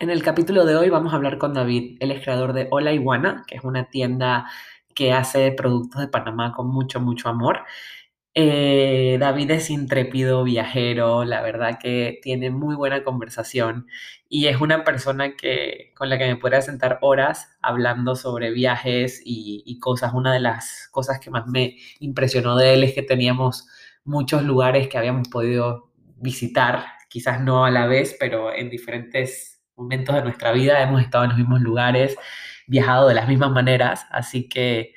[0.00, 2.94] En el capítulo de hoy vamos a hablar con David, él es creador de Hola
[2.94, 4.46] Iguana, que es una tienda
[4.94, 7.66] que hace productos de Panamá con mucho, mucho amor.
[8.32, 13.88] Eh, David es intrépido, viajero, la verdad que tiene muy buena conversación
[14.26, 19.20] y es una persona que, con la que me podría sentar horas hablando sobre viajes
[19.22, 20.14] y cosas.
[20.14, 23.68] Una de las cosas que más me impresionó de él es que teníamos
[24.04, 30.14] muchos lugares que habíamos podido visitar, quizás no a la vez, pero en diferentes momentos
[30.14, 32.16] de nuestra vida hemos estado en los mismos lugares,
[32.66, 34.94] viajado de las mismas maneras, así que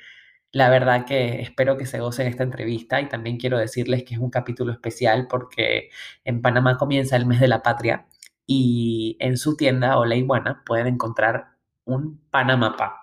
[0.52, 4.20] la verdad que espero que se gocen esta entrevista y también quiero decirles que es
[4.20, 5.90] un capítulo especial porque
[6.24, 8.06] en Panamá comienza el mes de la patria
[8.46, 13.02] y en su tienda Hola Iguana pueden encontrar un Panamapa.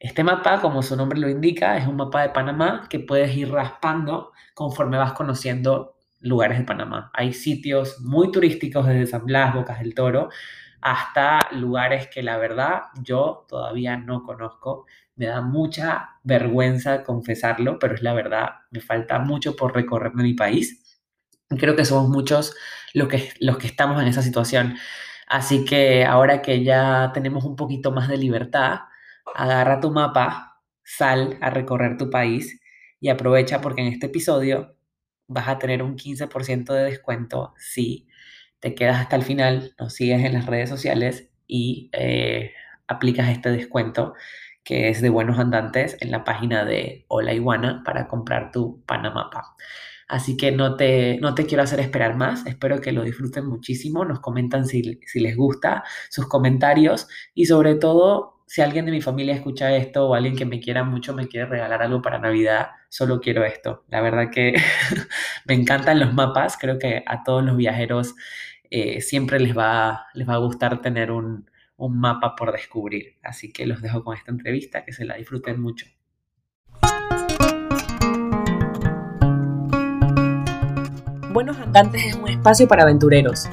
[0.00, 3.50] Este mapa, como su nombre lo indica, es un mapa de Panamá que puedes ir
[3.50, 7.10] raspando conforme vas conociendo lugares de Panamá.
[7.14, 10.30] Hay sitios muy turísticos desde San Blas, Bocas del Toro,
[10.80, 14.86] hasta lugares que la verdad yo todavía no conozco.
[15.16, 20.34] Me da mucha vergüenza confesarlo, pero es la verdad, me falta mucho por recorrer mi
[20.34, 21.00] país.
[21.48, 22.54] Creo que somos muchos
[22.94, 24.76] los que, los que estamos en esa situación.
[25.26, 28.80] Así que ahora que ya tenemos un poquito más de libertad,
[29.34, 32.60] agarra tu mapa, sal a recorrer tu país
[33.00, 34.76] y aprovecha porque en este episodio
[35.26, 38.07] vas a tener un 15% de descuento si
[38.60, 42.52] te quedas hasta el final, nos sigues en las redes sociales y eh,
[42.86, 44.14] aplicas este descuento
[44.64, 49.56] que es de buenos andantes en la página de Hola Iguana para comprar tu Panamapa.
[50.08, 54.04] Así que no te, no te quiero hacer esperar más, espero que lo disfruten muchísimo,
[54.04, 59.02] nos comentan si, si les gusta, sus comentarios y sobre todo si alguien de mi
[59.02, 62.68] familia escucha esto o alguien que me quiera mucho me quiere regalar algo para Navidad,
[62.88, 63.84] solo quiero esto.
[63.88, 64.54] La verdad que
[65.44, 68.14] me encantan los mapas, creo que a todos los viajeros
[68.70, 73.16] eh, siempre les va, les va a gustar tener un, un mapa por descubrir.
[73.22, 75.86] Así que los dejo con esta entrevista, que se la disfruten mucho.
[81.32, 83.48] Buenos Andantes es un espacio para aventureros,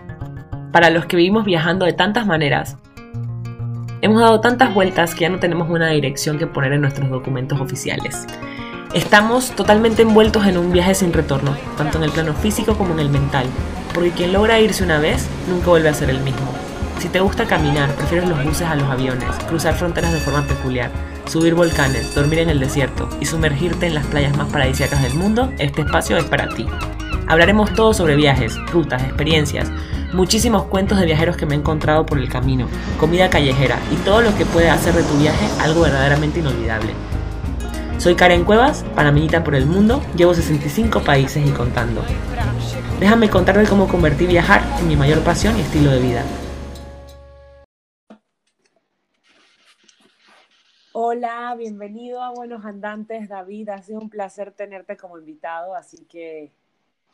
[0.71, 2.77] para los que vivimos viajando de tantas maneras.
[4.01, 7.59] Hemos dado tantas vueltas que ya no tenemos una dirección que poner en nuestros documentos
[7.61, 8.25] oficiales.
[8.93, 12.99] Estamos totalmente envueltos en un viaje sin retorno, tanto en el plano físico como en
[12.99, 13.45] el mental,
[13.95, 16.53] porque quien logra irse una vez nunca vuelve a ser el mismo.
[16.99, 20.91] Si te gusta caminar, prefieres los buses a los aviones, cruzar fronteras de forma peculiar,
[21.27, 25.51] subir volcanes, dormir en el desierto y sumergirte en las playas más paradisíacas del mundo,
[25.59, 26.67] este espacio es para ti.
[27.27, 29.71] Hablaremos todo sobre viajes, rutas, experiencias,
[30.13, 32.67] muchísimos cuentos de viajeros que me he encontrado por el camino,
[32.99, 36.93] comida callejera y todo lo que puede hacer de tu viaje algo verdaderamente inolvidable.
[37.97, 42.03] Soy Karen Cuevas, panameñita por el mundo, llevo 65 países y contando.
[42.99, 46.23] Déjame contarte cómo convertí viajar en mi mayor pasión y estilo de vida.
[50.93, 53.67] Hola, bienvenido a Buenos Andantes, David.
[53.67, 56.53] Ha sido un placer tenerte como invitado, así que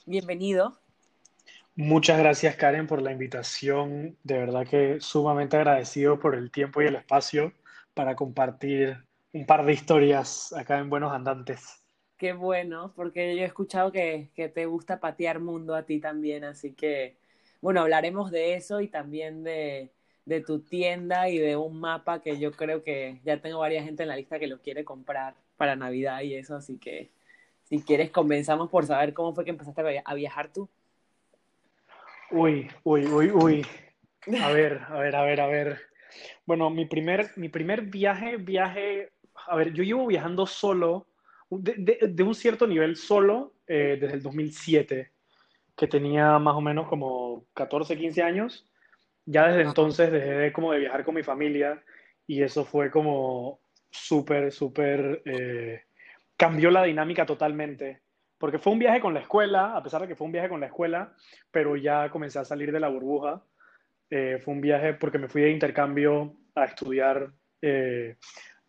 [0.05, 0.77] bienvenido.
[1.75, 4.15] Muchas gracias, Karen, por la invitación.
[4.23, 7.53] De verdad que sumamente agradecido por el tiempo y el espacio
[7.95, 9.03] para compartir
[9.33, 11.80] un par de historias acá en Buenos Andantes.
[12.21, 16.43] Qué bueno, porque yo he escuchado que, que, te gusta patear mundo a ti también,
[16.43, 17.17] así que,
[17.61, 19.89] bueno, hablaremos de eso y también de,
[20.25, 24.03] de, tu tienda y de un mapa que yo creo que ya tengo varias gente
[24.03, 27.09] en la lista que lo quiere comprar para Navidad y eso, así que
[27.63, 30.69] si quieres comenzamos por saber cómo fue que empezaste a viajar tú.
[32.29, 33.65] Uy, uy, uy, uy.
[34.39, 35.81] A ver, a ver, a ver, a ver.
[36.45, 39.11] Bueno, mi primer, mi primer viaje, viaje,
[39.47, 41.07] a ver, yo llevo viajando solo
[41.59, 45.11] de, de, un cierto nivel solo eh, desde el 2007,
[45.75, 48.65] que tenía más o menos como 14, 15 años.
[49.25, 51.83] Ya desde entonces dejé como de viajar con mi familia
[52.25, 55.81] y eso fue como súper, súper, eh,
[56.37, 58.01] cambió la dinámica totalmente.
[58.37, 60.61] Porque fue un viaje con la escuela, a pesar de que fue un viaje con
[60.61, 61.13] la escuela,
[61.51, 63.43] pero ya comencé a salir de la burbuja.
[64.09, 67.31] Eh, fue un viaje porque me fui de intercambio a estudiar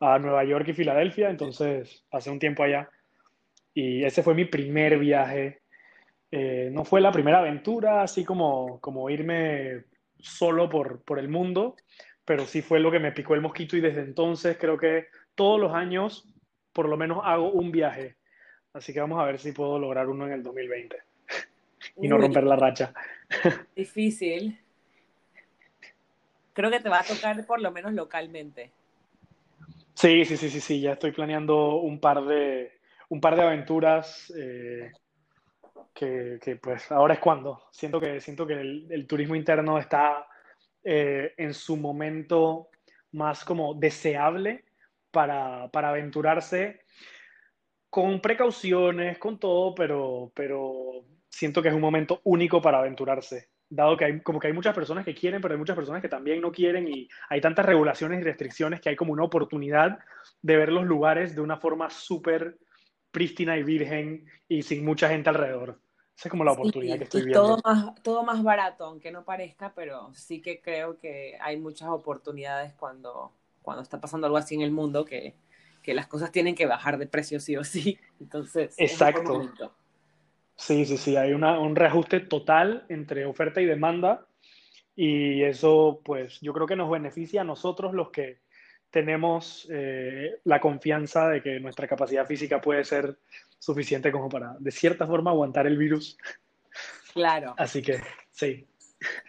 [0.02, 2.90] a Nueva York y Filadelfia, entonces pasé un tiempo allá.
[3.72, 5.60] Y ese fue mi primer viaje.
[6.30, 9.84] Eh, no fue la primera aventura, así como, como irme
[10.18, 11.76] solo por, por el mundo,
[12.24, 15.06] pero sí fue lo que me picó el mosquito y desde entonces creo que
[15.36, 16.28] todos los años
[16.72, 18.16] por lo menos hago un viaje.
[18.72, 20.96] Así que vamos a ver si puedo lograr uno en el 2020
[21.98, 22.92] y no romper la racha.
[23.76, 24.58] Difícil.
[26.54, 28.72] Creo que te va a tocar por lo menos localmente.
[30.02, 32.72] Sí, sí, sí, sí, sí, ya estoy planeando un par de,
[33.08, 34.90] un par de aventuras eh,
[35.94, 37.68] que, que, pues ahora es cuando.
[37.70, 40.26] Siento que, siento que el, turismo interno está
[40.82, 42.70] eh, en su momento
[43.12, 44.64] más como deseable
[45.12, 46.80] para, para aventurarse
[47.88, 53.96] con precauciones, con todo, pero, pero siento que es un momento único para aventurarse dado
[53.96, 56.40] que hay como que hay muchas personas que quieren, pero hay muchas personas que también
[56.40, 59.98] no quieren y hay tantas regulaciones y restricciones que hay como una oportunidad
[60.42, 62.58] de ver los lugares de una forma súper
[63.10, 65.78] prístina y virgen y sin mucha gente alrededor.
[66.16, 67.42] Esa es como la oportunidad que estoy viendo.
[67.42, 71.88] Todo más, todo más barato, aunque no parezca, pero sí que creo que hay muchas
[71.88, 73.32] oportunidades cuando,
[73.62, 75.34] cuando está pasando algo así en el mundo que,
[75.82, 77.98] que las cosas tienen que bajar de precio sí o sí.
[78.20, 79.50] Entonces, exacto.
[80.62, 84.24] Sí, sí, sí, hay una, un reajuste total entre oferta y demanda
[84.94, 88.38] y eso pues yo creo que nos beneficia a nosotros los que
[88.88, 93.18] tenemos eh, la confianza de que nuestra capacidad física puede ser
[93.58, 96.16] suficiente como para, de cierta forma, aguantar el virus.
[97.12, 97.54] Claro.
[97.58, 98.00] Así que,
[98.30, 98.64] sí.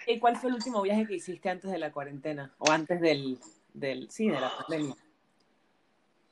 [0.05, 2.53] ¿Y cuál fue el último viaje que hiciste antes de la cuarentena?
[2.59, 3.39] O antes del,
[3.73, 4.95] del sí, de la pandemia.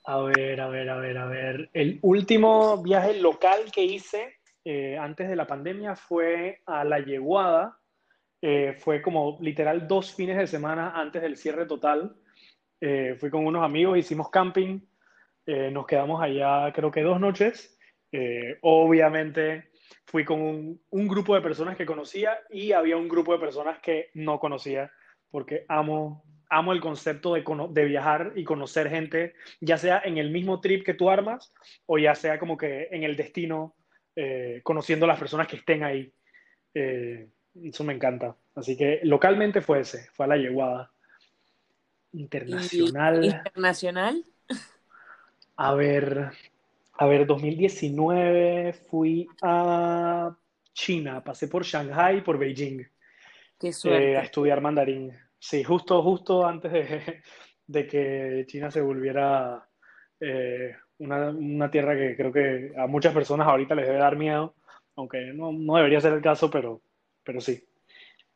[0.06, 1.70] A ver, a ver, a ver, a ver.
[1.74, 7.78] El último viaje local que hice eh, antes de la pandemia fue a La Yeguada.
[8.42, 12.16] Eh, fue como literal dos fines de semana antes del cierre total.
[12.80, 14.80] Eh, fui con unos amigos, hicimos camping,
[15.46, 17.78] eh, nos quedamos allá creo que dos noches.
[18.12, 19.70] Eh, obviamente
[20.06, 23.80] fui con un, un, grupo de personas que conocía y había un grupo de personas
[23.80, 24.92] que no conocía,
[25.30, 30.32] porque amo, amo el concepto de, de viajar y conocer gente, ya sea en el
[30.32, 31.54] mismo trip que tú armas
[31.86, 33.76] o ya sea como que en el destino
[34.16, 36.12] eh, conociendo a las personas que estén ahí.
[36.74, 37.28] Eh,
[37.64, 38.36] eso me encanta.
[38.56, 40.92] Así que localmente fue ese, fue a la yeguada.
[42.14, 43.24] Internacional.
[43.24, 44.26] ¿Y internacional?
[45.56, 46.32] A ver,
[46.94, 50.36] a ver, 2019 fui a
[50.74, 52.86] China, pasé por Shanghai y por Beijing.
[53.60, 54.12] Qué suerte.
[54.12, 55.12] Eh, a estudiar mandarín.
[55.38, 57.22] Sí, justo, justo antes de,
[57.68, 59.68] de que China se volviera
[60.20, 64.54] eh, una, una, tierra que creo que a muchas personas ahorita les debe dar miedo,
[64.96, 66.82] aunque no, no debería ser el caso, pero,
[67.24, 67.64] pero sí,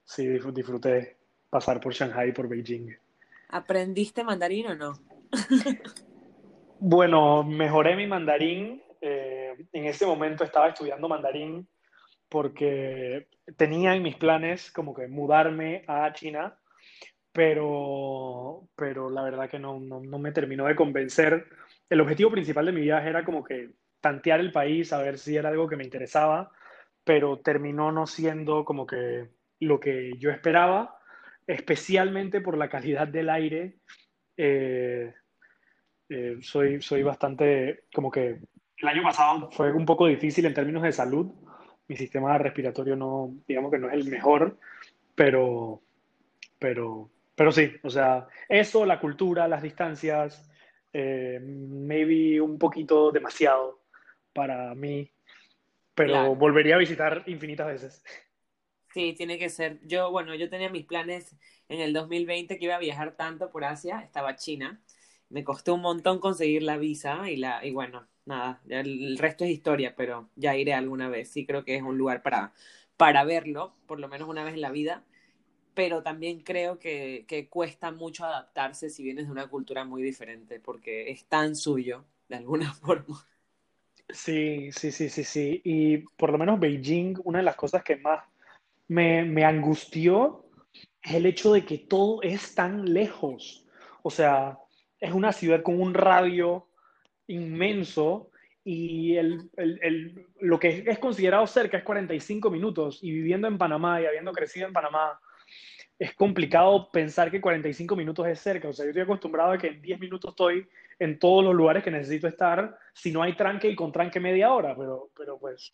[0.04, 1.18] sí disfruté
[1.50, 2.96] pasar por Shanghai y por Beijing.
[3.50, 4.94] ¿Aprendiste mandarín o no?
[6.80, 8.82] bueno, mejoré mi mandarín.
[9.02, 11.68] Eh, en ese momento estaba estudiando mandarín
[12.30, 16.58] porque tenía en mis planes como que mudarme a China,
[17.32, 21.46] pero, pero la verdad que no, no, no me terminó de convencer
[21.90, 23.72] el objetivo principal de mi viaje era como que
[24.02, 26.52] tantear el país, a ver si era algo que me interesaba,
[27.04, 29.30] pero terminó no siendo como que
[29.60, 31.00] lo que yo esperaba,
[31.48, 33.78] especialmente por la calidad del aire.
[34.38, 35.14] Eh,
[36.10, 38.40] eh, soy, soy bastante, como que
[38.78, 41.32] el año pasado fue un poco difícil en términos de salud.
[41.88, 44.58] Mi sistema respiratorio no, digamos que no es el mejor,
[45.14, 45.82] pero,
[46.60, 50.52] pero, pero sí, o sea, eso, la cultura, las distancias,
[50.98, 53.82] eh, maybe un poquito demasiado
[54.32, 55.12] para mí,
[55.94, 56.36] pero claro.
[56.36, 58.04] volvería a visitar infinitas veces.
[58.94, 59.86] Sí, tiene que ser.
[59.86, 61.36] Yo, bueno, yo tenía mis planes
[61.68, 64.82] en el 2020 que iba a viajar tanto por Asia, estaba China.
[65.28, 69.50] Me costó un montón conseguir la visa y, la, y bueno, nada, el resto es
[69.50, 71.30] historia, pero ya iré alguna vez.
[71.30, 72.54] Sí, creo que es un lugar para,
[72.96, 75.04] para verlo, por lo menos una vez en la vida
[75.76, 81.12] pero también creo que, cuesta mucho adaptarse si vienes de una cultura muy diferente, porque
[81.12, 83.28] es tan suyo, de alguna forma.
[84.10, 85.62] Sí, sí, sí, sí, sí.
[85.64, 88.24] Y por lo menos Beijing, una de las cosas que más
[88.88, 90.46] me, me angustió
[91.04, 93.66] es el hecho de que todo es tan lejos.
[94.02, 94.58] O sea,
[95.00, 96.68] es una ciudad con un radio
[97.28, 98.30] inmenso
[98.64, 103.00] y el, el, el, lo que es considerado cerca es 45 minutos.
[103.02, 105.20] Y viviendo en Panamá y habiendo crecido en Panamá,
[105.98, 108.68] es complicado pensar que 45 minutos es cerca.
[108.68, 110.68] O sea, yo estoy acostumbrado a que en 10 minutos estoy
[111.00, 114.54] en todos los lugares que necesito estar, si no hay tranque y con tranque media
[114.54, 115.74] hora, pero, pero pues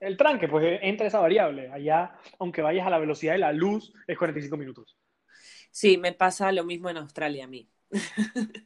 [0.00, 1.70] el tranque, pues entra esa variable.
[1.70, 4.96] Allá, aunque vayas a la velocidad de la luz, es 45 minutos.
[5.70, 7.68] Sí, me pasa lo mismo en Australia a mí.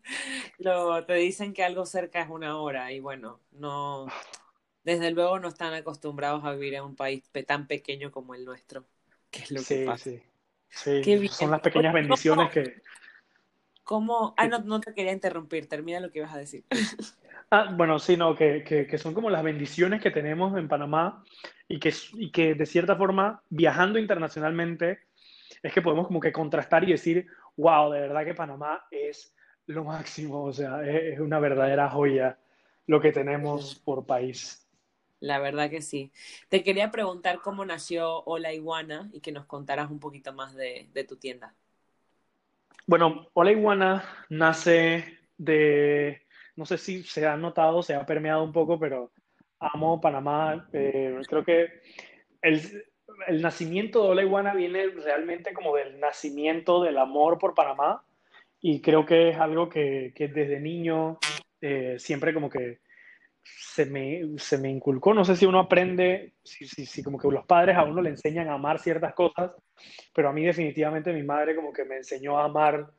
[0.59, 4.07] lo, te dicen que algo cerca es una hora y bueno, no,
[4.83, 8.85] desde luego no están acostumbrados a vivir en un país tan pequeño como el nuestro,
[9.31, 10.11] que es lo sí, que pasa.
[10.11, 10.23] Sí.
[10.73, 12.83] Sí, son las pequeñas bendiciones que...
[13.85, 14.35] ¿Cómo?
[14.37, 16.64] Ah, no, no te quería interrumpir, termina lo que ibas a decir.
[17.55, 21.23] Ah, bueno, sí, no, que, que, que, son como las bendiciones que tenemos en Panamá
[21.69, 25.00] y que, y que de cierta forma, viajando internacionalmente,
[25.62, 27.26] es que podemos como que contrastar y decir,
[27.59, 29.35] wow, de verdad que Panamá es
[29.67, 32.38] lo máximo, o sea, es, es una verdadera joya
[32.87, 34.62] lo que tenemos por país.
[35.23, 36.11] La verdad que sí.
[36.49, 40.88] Te quería preguntar cómo nació Hola Iguana y que nos contaras un poquito más de,
[41.09, 41.55] tu tienda.
[42.88, 46.23] Bueno, Hola Iguana nace de,
[46.57, 49.12] no sé si se ha notado, se ha permeado un poco, pero
[49.61, 50.69] amo Panamá.
[50.73, 51.69] Eh, creo que
[52.43, 52.85] el,
[53.41, 58.02] nacimiento de Hola Iguana viene realmente como del nacimiento del amor por Panamá
[58.61, 61.21] y creo que es algo que, que desde niño
[61.61, 62.82] eh, siempre como que
[63.45, 65.15] se me, se me inculcó.
[65.15, 68.11] No sé si uno aprende, si, si, si como que los padres a uno le
[68.11, 69.53] enseñan a amar ciertas cosas,
[70.15, 72.91] pero a mí definitivamente mi madre como que me enseñó a amar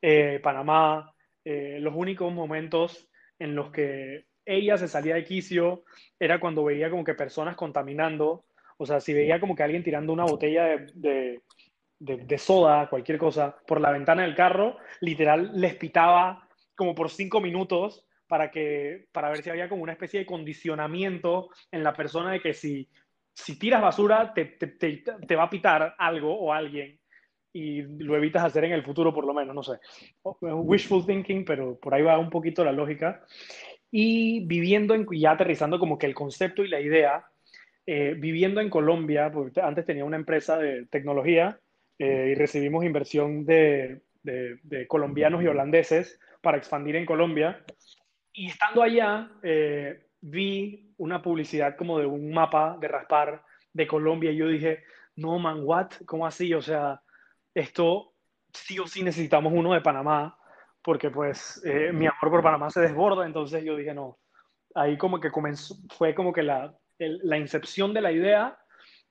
[0.00, 1.12] eh, Panamá.
[1.44, 5.84] Eh, los únicos momentos en los que ella se salía de quicio
[6.18, 8.44] era cuando veía como que personas contaminando.
[8.76, 11.40] O sea, si veía como que alguien tirando una botella de, de,
[11.98, 17.10] de, de soda, cualquier cosa, por la ventana del carro, literal les pitaba como por
[17.10, 21.94] cinco minutos para, que, para ver si había como una especie de condicionamiento en la
[21.94, 22.88] persona de que si,
[23.34, 26.98] si tiras basura te, te, te, te va a pitar algo o alguien
[27.52, 29.78] y lo evitas hacer en el futuro por lo menos, no sé.
[30.22, 33.24] Wishful thinking, pero por ahí va un poquito la lógica.
[33.90, 37.24] Y viviendo en, ya aterrizando como que el concepto y la idea,
[37.86, 41.58] eh, viviendo en Colombia, porque antes tenía una empresa de tecnología
[41.98, 47.64] eh, y recibimos inversión de, de, de, colombianos y holandeses para expandir en Colombia.
[48.38, 53.42] Y estando allá, eh, vi una publicidad como de un mapa de raspar
[53.72, 54.84] de Colombia y yo dije,
[55.16, 55.90] no, man, what?
[56.06, 56.54] ¿Cómo así?
[56.54, 57.02] O sea,
[57.52, 58.14] esto
[58.52, 60.38] sí o sí necesitamos uno de Panamá,
[60.82, 64.20] porque pues eh, mi amor por Panamá se desborda, entonces yo dije, no,
[64.72, 68.56] ahí como que comenzó, fue como que la, el, la incepción de la idea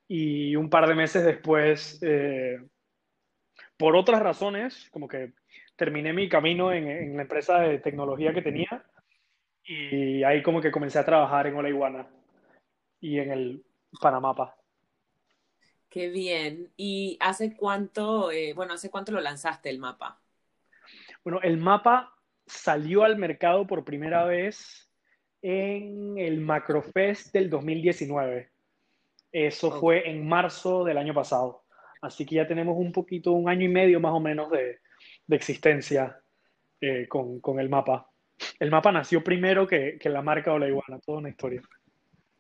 [0.08, 2.62] y un par de meses después, eh,
[3.76, 5.34] por otras razones, como que
[5.76, 8.86] terminé mi camino en, en, la empresa de tecnología que tenía
[9.68, 12.08] y ahí como que comencé a trabajar en Hola Iguana
[13.02, 13.66] y en el
[14.02, 14.56] Panamapa.
[15.90, 16.72] Qué bien.
[16.76, 20.20] ¿Y hace cuánto, eh, bueno, hace cuánto lo lanzaste el mapa?
[21.24, 22.14] Bueno, el mapa
[22.46, 24.90] salió al mercado por primera vez
[25.42, 28.52] en el Macrofest del 2019.
[29.32, 29.80] Eso okay.
[29.80, 31.64] fue en marzo del año pasado.
[32.02, 34.80] Así que ya tenemos un poquito, un año y medio más o menos de,
[35.26, 36.22] de existencia
[36.80, 38.10] eh, con, con, el mapa.
[38.60, 41.62] El mapa nació primero que, que la marca o la iguana, toda una historia.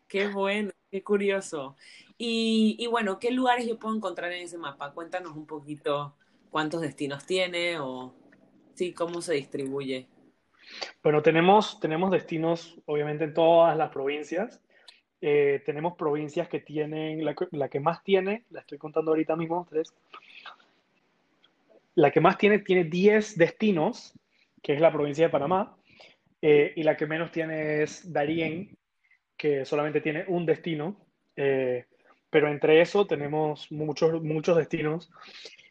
[0.07, 1.75] Qué bueno, qué curioso.
[2.17, 4.93] Y, y, bueno, ¿qué lugares yo puedo encontrar en ese mapa?
[4.93, 6.15] Cuéntanos un poquito
[6.49, 8.13] cuántos destinos tiene o
[8.73, 10.07] sí, cómo se distribuye.
[11.03, 14.61] Bueno, tenemos, tenemos destinos obviamente en todas las provincias.
[15.21, 19.65] Eh, tenemos provincias que tienen, la, la, que más tiene, la estoy contando ahorita mismo,
[19.69, 19.93] tres.
[21.95, 24.13] La que más tiene, tiene 10 destinos,
[24.61, 25.76] que es la provincia de Panamá,
[26.41, 28.77] eh, y la que menos tiene es Darién,
[29.35, 31.07] que solamente tiene un destino.
[31.35, 31.85] Eh,
[32.29, 35.11] pero entre eso tenemos muchos, muchos destinos.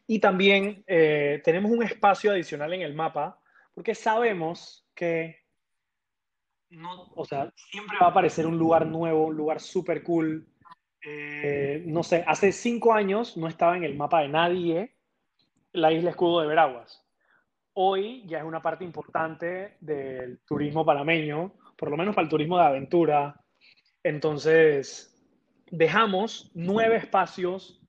[0.07, 3.39] Y también eh, tenemos un espacio adicional en el mapa,
[3.73, 5.41] porque sabemos que
[6.69, 10.47] no, o sea, siempre va a aparecer un lugar nuevo, un lugar súper cool.
[11.01, 14.95] Eh, no sé, hace cinco años no estaba en el mapa de nadie
[15.71, 17.06] la isla Escudo de Veraguas.
[17.79, 22.57] Hoy ya es una parte importante del turismo panameño, por lo menos para el turismo
[22.57, 23.39] de aventura.
[24.01, 25.15] Entonces,
[25.69, 27.79] dejamos nueve espacios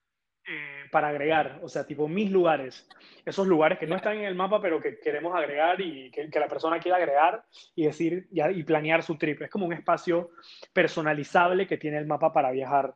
[0.46, 2.86] eh, para agregar, o sea, tipo mis lugares,
[3.24, 6.48] esos lugares que no están en el mapa, pero que queremos agregar y que, la
[6.48, 7.42] persona quiera agregar
[7.74, 9.40] y decir y planear su trip.
[9.40, 10.32] Es como un espacio
[10.74, 12.94] personalizable que tiene el mapa para viajar.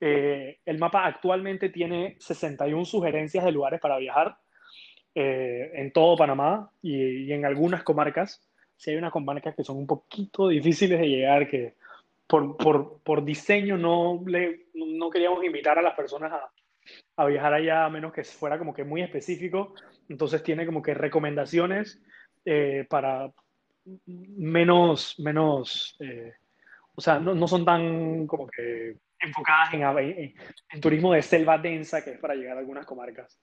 [0.00, 4.38] Eh, el mapa actualmente tiene 61 sugerencias de lugares para viajar
[5.18, 8.46] eh, en todo Panamá y, y, en algunas comarcas.
[8.76, 11.72] Si hay unas comarcas que son un poquito difíciles de llegar, que
[12.26, 16.50] por, por, por diseño no, le, no queríamos invitar a las personas a,
[17.16, 19.74] a viajar allá a menos que fuera como que muy específico.
[20.10, 21.98] Entonces tiene como que recomendaciones
[22.44, 23.32] eh, para
[24.04, 26.34] menos, menos eh,
[26.94, 30.34] o sea, no, no, son tan como que enfocadas en, en,
[30.72, 33.38] en, turismo de selva densa que es para llegar a algunas comarcas.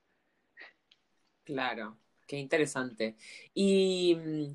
[1.43, 1.97] Claro,
[2.27, 3.15] qué interesante.
[3.53, 4.53] Y mm,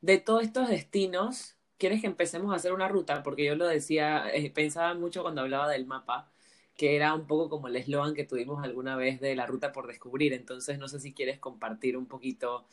[0.00, 3.22] de todos estos destinos, ¿quieres que empecemos a hacer una ruta?
[3.22, 6.30] Porque yo lo decía, eh, pensaba mucho cuando hablaba del mapa
[6.76, 9.86] que era un poco como el eslogan que tuvimos alguna vez de la ruta por
[9.86, 10.32] descubrir.
[10.32, 12.66] Entonces, no sé si quieres compartir un poquito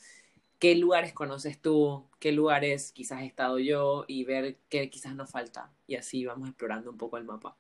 [0.60, 5.30] qué lugares conoces tú, qué lugares quizás he estado yo y ver qué quizás nos
[5.32, 5.72] falta.
[5.88, 7.58] Y así vamos explorando un poco el mapa.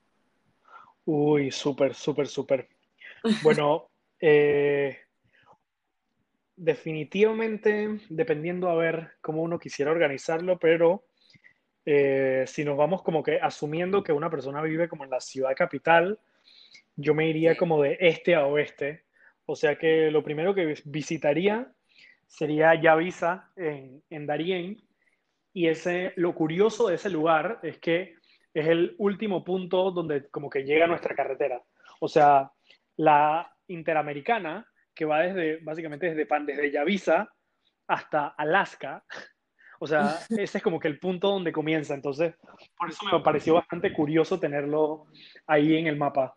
[1.05, 2.69] Uy, súper, súper, súper.
[3.43, 3.87] Bueno,
[4.19, 4.97] eh,
[6.61, 11.03] definitivamente, dependiendo a ver cómo uno quisiera organizarlo, pero
[11.85, 15.55] eh, si nos vamos como que asumiendo que una persona vive como en la ciudad
[15.55, 16.19] capital,
[16.95, 19.05] yo me iría como de este a oeste.
[19.47, 21.71] O sea que lo primero que visitaría
[22.27, 24.83] sería Yavisa en, en Darién.
[25.53, 28.13] Y ese, lo curioso de ese lugar es que
[28.53, 31.63] es el último punto donde como que llega nuestra carretera.
[31.99, 32.51] O sea,
[32.97, 34.70] la Interamericana,
[35.01, 37.27] que va desde, básicamente desde, desde Yavisa
[37.87, 39.03] hasta Alaska,
[39.79, 41.95] o sea, ese es como que el punto donde comienza.
[41.95, 42.35] Entonces,
[42.77, 45.07] por eso me pareció bastante curioso tenerlo
[45.47, 46.35] ahí en el mapa.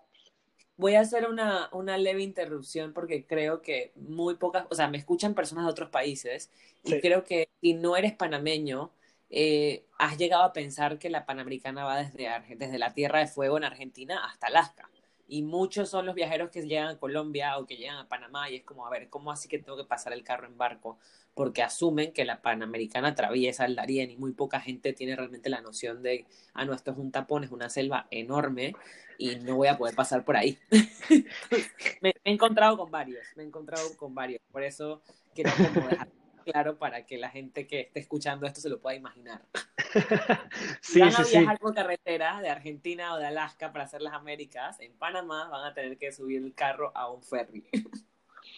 [0.78, 4.96] Voy a hacer una, una leve interrupción porque creo que muy pocas, o sea, me
[4.96, 6.50] escuchan personas de otros países
[6.84, 7.00] y Sí.
[7.02, 8.92] creo que si no eres panameño,
[9.28, 13.58] eh, has llegado a pensar que la Panamericana va desde, desde la Tierra de Fuego
[13.58, 14.88] en Argentina hasta Alaska.
[15.26, 18.56] Y muchos son los viajeros que llegan a Colombia o que llegan a Panamá y
[18.56, 20.98] es como, a ver, ¿cómo así que tengo que pasar el carro en barco?
[21.34, 25.60] Porque asumen que la Panamericana atraviesa el Darién y muy poca gente tiene realmente la
[25.60, 28.74] noción de, ah, no, esto es un tapón, es una selva enorme
[29.18, 30.58] y no voy a poder pasar por ahí.
[32.00, 34.40] me, he encontrado con varios, me he encontrado con varios.
[34.52, 35.02] Por eso
[35.34, 36.08] quiero como dejar
[36.44, 39.42] claro para que la gente que esté escuchando esto se lo pueda imaginar.
[39.52, 39.58] Si
[40.82, 41.24] Sí, van a sí.
[41.24, 45.64] viajar por carretera de Argentina o de Alaska para hacer las Américas, en Panamá van
[45.66, 47.64] a tener que subir el carro a un ferry.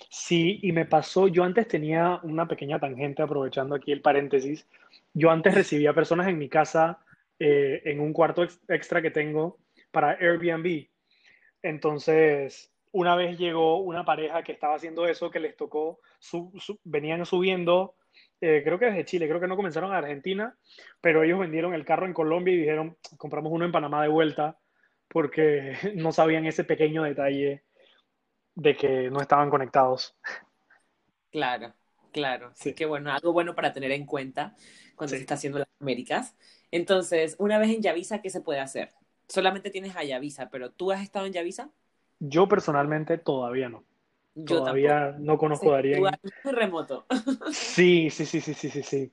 [0.08, 4.66] Sí, y me pasó, yo antes tenía una pequeña tangente, aprovechando aquí el paréntesis.
[5.14, 6.98] Yo antes recibía personas en mi casa
[7.38, 9.58] eh, en un cuarto ex- extra que tengo
[9.90, 10.88] para Airbnb.
[11.62, 16.80] Entonces, una vez llegó una pareja que estaba haciendo eso, que les tocó, su- su-
[16.84, 17.96] venían subiendo,
[18.40, 20.56] eh, creo que desde Chile, creo que no comenzaron a Argentina,
[21.00, 24.58] pero ellos vendieron el carro en Colombia y dijeron, compramos uno en Panamá de vuelta,
[25.08, 27.64] porque no sabían ese pequeño detalle
[28.54, 30.16] de que no estaban conectados.
[31.30, 31.74] Claro,
[32.12, 32.48] claro.
[32.48, 32.74] Así Sí.
[32.74, 34.54] que bueno, algo bueno para tener en cuenta
[34.96, 35.16] cuando Sí.
[35.16, 36.36] se está haciendo las Américas.
[36.70, 38.94] Entonces, una vez en Yavisa, ¿qué se puede hacer?
[39.28, 41.70] Solamente tienes a Yavisa, pero ¿tú has estado en Yavisa?
[42.18, 43.84] Yo personalmente todavía no.
[44.34, 45.24] Yo Todavía tampoco.
[45.24, 46.00] no conozco Sí, Darien.
[46.44, 47.06] muy remoto.
[47.50, 49.12] Sí, sí, sí, sí, sí, sí, sí.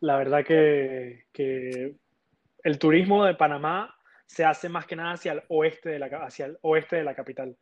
[0.00, 1.96] La verdad que, que
[2.62, 3.96] el turismo de Panamá
[4.26, 7.14] se hace más que nada hacia el oeste de la, hacia el oeste de la
[7.16, 7.56] capital.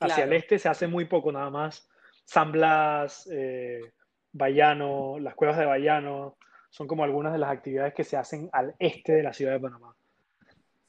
[0.00, 1.88] Hacia el este se hace muy poco nada más.
[2.24, 3.92] San Blas, eh,
[4.32, 6.38] Bayano, las cuevas de Bayano,
[6.70, 9.60] son como algunas de las actividades que se hacen al este de la ciudad de
[9.60, 9.94] Panamá.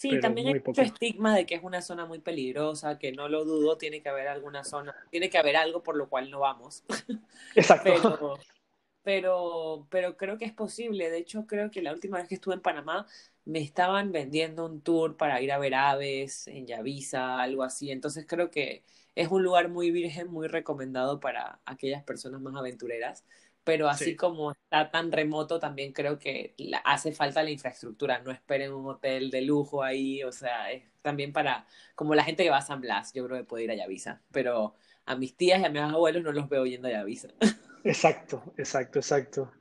[0.04, 3.30] Sí, Pero también hay mucho estigma de que es una zona muy peligrosa, que no
[3.30, 6.42] lo dudo, tiene que haber alguna zona, tiene que haber algo por lo cual no
[6.42, 6.84] vamos.
[7.56, 7.86] Exacto.
[7.86, 8.38] Pero,
[9.02, 11.10] pero, pero creo que es posible.
[11.10, 13.08] De hecho, creo que la última vez que estuve en Panamá
[13.46, 17.90] me estaban vendiendo un tour para ir a ver aves en Yavisa, algo así.
[17.90, 18.84] Entonces creo que
[19.16, 23.24] es un lugar muy virgen, muy recomendado para aquellas personas más aventureras.
[23.64, 24.16] Pero así Sí.
[24.18, 28.20] como está tan remoto, también creo que la- hace falta la infraestructura.
[28.20, 30.24] No esperen un hotel de lujo ahí.
[30.24, 33.38] O sea, es también para, como la gente que va a San Blas, yo creo
[33.38, 34.22] que puede ir a Yavisa.
[34.32, 37.30] Pero a mis tías y a mis abuelos no los veo yendo a Yavisa.
[37.84, 39.52] Exacto, exacto, exacto.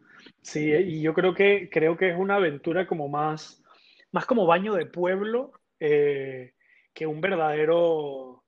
[0.42, 3.62] Sí, y yo creo que, creo que es una aventura como más,
[4.12, 6.54] más como baño de pueblo eh,
[6.94, 8.44] que un verdadero,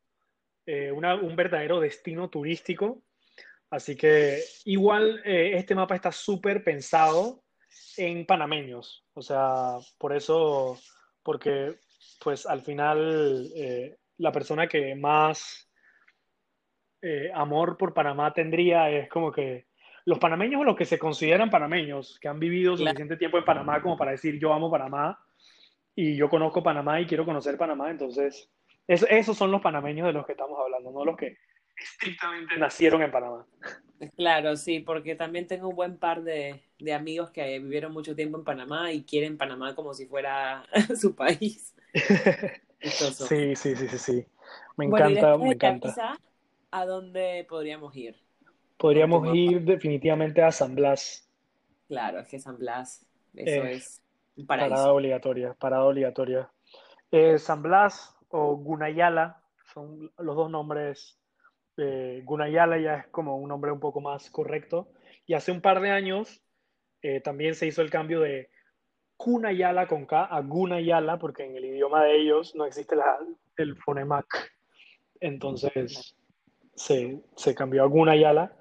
[0.67, 3.03] eh, una- un verdadero destino turístico.
[3.75, 7.43] Así que igual eh, este mapa está súper pensado
[7.97, 9.05] en panameños.
[9.15, 10.79] O sea, por eso,
[11.25, 11.75] porque
[12.23, 15.69] pues al final eh, la persona que más
[17.03, 19.67] eh, amor por Panamá tendría es como que
[20.05, 23.83] los panameños o los que se consideran panameños, que han vivido suficiente tiempo en Panamá
[23.83, 25.19] como para decir yo amo Panamá
[25.97, 28.51] y yo conozco Panamá y quiero conocer Panamá, entonces
[28.87, 31.39] es- esos son los panameños de los que estamos hablando, no los que
[31.77, 33.47] estrictamente nacieron en Panamá.
[34.17, 38.37] Claro, sí, porque también tengo un buen par de, de amigos que vivieron mucho tiempo
[38.39, 40.67] en Panamá y quieren Panamá como si fuera
[41.01, 41.75] su país.
[43.11, 44.27] Sí, sí, sí, sí, sí.
[44.77, 46.01] Me Bueno, y encanta, me encanta.
[46.71, 48.17] ¿a dónde podríamos ir?
[48.79, 51.29] Podríamos ir definitivamente a San Blas,
[51.89, 54.03] Claro, es que San Blas, eso Eh, es
[54.37, 56.51] un parada obligatoria, parada obligatoria.
[57.13, 59.43] Eh, San Blas o Gunayala
[59.75, 61.19] son los dos nombres.
[61.77, 64.89] Eh, Gunayala ya es como un nombre un poco más correcto.
[65.27, 66.43] Y hace un par de años
[67.03, 68.51] eh, también se hizo el cambio de
[69.17, 72.97] Cunayala con K a Gunayala, porque en el idioma de ellos no existe
[73.57, 74.25] el fonema.
[75.21, 76.17] Entonces
[76.75, 78.57] se, se cambió a Gunayala.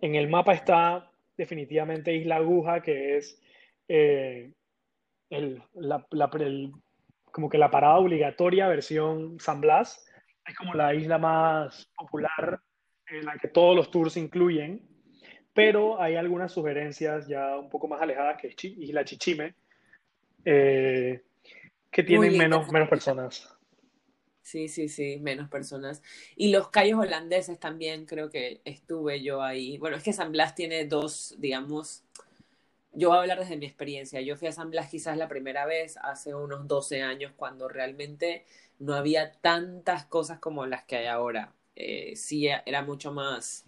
[0.00, 3.40] En el mapa está definitivamente Isla Aguja, que es
[3.88, 4.52] eh,
[5.28, 6.30] el, la, la-
[7.30, 10.06] como que la parada obligatoria versión San Blas.
[10.46, 12.60] Es como la isla más popular
[13.06, 14.86] en la que todos los tours incluyen,
[15.52, 19.54] pero hay algunas sugerencias ya un poco más alejadas, que es Chi- Isla Chichime,
[20.44, 21.22] eh,
[21.90, 23.56] que tienen menos, menos personas.
[24.42, 26.02] Sí, sí, sí, menos personas.
[26.34, 29.78] Y los callos holandeses también creo que estuve yo ahí.
[29.78, 32.02] Bueno, es que San Blas tiene dos, digamos,
[32.92, 34.20] yo voy a hablar desde mi experiencia.
[34.20, 38.44] Yo fui a San Blas quizás la primera vez hace unos 12 años cuando realmente
[38.78, 41.52] no había tantas cosas como las que hay ahora.
[41.76, 43.64] Eh, sí, era mucho más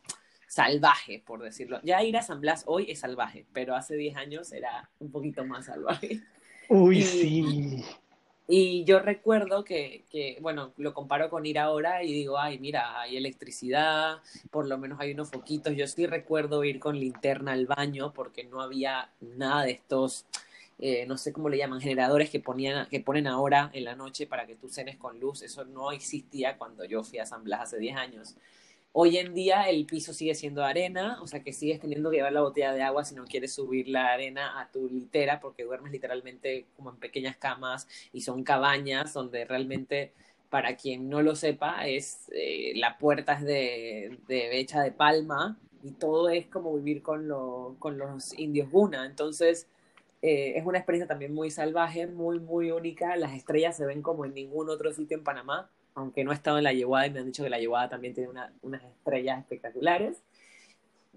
[0.48, 1.80] salvaje, por decirlo.
[1.82, 5.44] Ya ir a San Blas hoy es salvaje, pero hace 10 años era un poquito
[5.44, 6.20] más salvaje.
[6.68, 7.84] Uy, sí.
[8.48, 13.00] Y yo recuerdo que, que, bueno, lo comparo con ir ahora y digo, ay, mira,
[13.00, 14.18] hay electricidad,
[14.50, 15.74] por lo menos hay unos foquitos.
[15.76, 20.26] Yo sí recuerdo ir con linterna al baño porque no había nada de estos,
[20.78, 24.26] eh, no sé cómo le llaman, generadores que, ponían, que ponen ahora en la noche
[24.26, 25.42] para que tú cenes con luz.
[25.42, 28.36] Eso no existía cuando yo fui a San Blas hace 10 años.
[28.94, 32.34] Hoy en día el piso sigue siendo arena, o sea que sigues teniendo que llevar
[32.34, 35.92] la botella de agua si no quieres subir la arena a tu litera, porque duermes
[35.92, 40.12] literalmente como en pequeñas camas y son cabañas donde realmente,
[40.50, 45.58] para quien no lo sepa, es eh, la puerta es de, de, hecha de palma
[45.82, 49.06] y todo es como vivir con, lo, con los indios Guna.
[49.06, 49.68] Entonces,
[50.20, 53.16] eh, es una experiencia también muy salvaje, muy, muy única.
[53.16, 56.58] Las estrellas se ven como en ningún otro sitio en Panamá aunque no he estado
[56.58, 58.30] en la Yeguada y me han dicho que la Yeguada también tiene
[58.62, 60.22] unas estrellas espectaculares.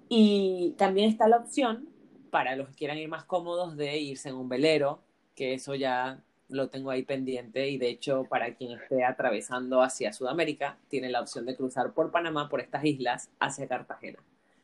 [0.09, 1.87] Y también está la opción,
[2.29, 4.99] para los que quieran ir más cómodos, de irse en un velero,
[5.35, 10.13] que eso ya lo tengo ahí pendiente y de hecho para quien esté atravesando hacia
[10.13, 14.19] Sudamérica, tiene la opción de cruzar por Panamá, por estas islas, hacia Cartagena.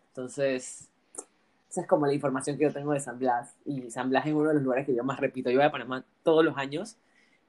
[0.10, 0.89] Entonces,
[1.69, 3.56] esa es como la información que yo tengo de San Blas.
[3.65, 5.50] Y San Blas es uno de los lugares que yo más repito.
[5.50, 6.97] Yo voy a Panamá todos los años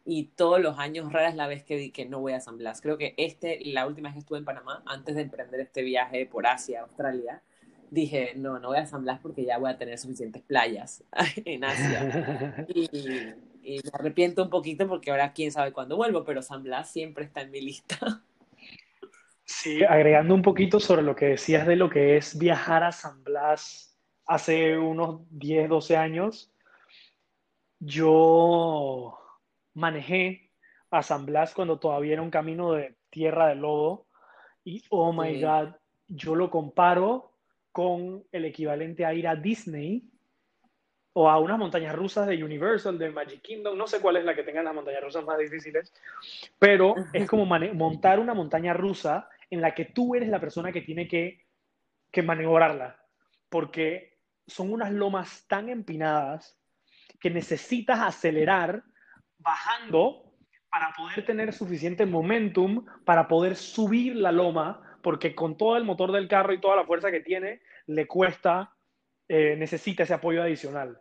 [0.05, 2.81] y todos los años rara es la vez que, que no voy a San Blas.
[2.81, 6.27] Creo que este, la última vez que estuve en Panamá, antes de emprender este viaje
[6.27, 7.43] por Asia, Australia,
[7.91, 11.05] dije, no, no voy a San Blas porque ya voy a tener suficientes playas
[11.45, 12.67] en Asia.
[12.75, 16.91] Y, y, me arrepiento un poquito porque ahora quién sabe cuándo vuelvo, pero San Blas
[16.91, 18.23] siempre está en mi lista.
[19.45, 23.23] Sí, agregando un poquito sobre lo que decías de lo que es viajar a San
[23.23, 26.51] Blas hace unos 10, 12 años,
[27.79, 29.22] yo
[29.75, 30.51] manejé
[30.91, 34.07] a San Blas cuando todavía era un camino de tierra de lodo
[34.65, 35.75] y oh my god,
[36.09, 37.33] yo lo comparo
[37.73, 40.05] con el equivalente a ir a Disney
[41.15, 44.35] o a unas montañas rusas de Universal, de Magic Kingdom, no sé cuál es la
[44.35, 45.93] que tengan las montañas rusas más difíciles,
[46.59, 50.81] pero es como montar una montaña rusa en la que tú eres la persona que
[50.81, 51.45] tiene que,
[52.11, 52.99] que maniobrarla,
[53.51, 56.59] porque son unas lomas tan empinadas
[57.21, 58.83] que necesitas acelerar
[59.43, 60.33] bajando
[60.71, 66.13] para poder tener suficiente momentum para poder subir la loma, porque con todo el motor
[66.13, 68.75] del carro y toda la fuerza que tiene, le cuesta,
[69.29, 70.99] eh, necesita ese apoyo adicional.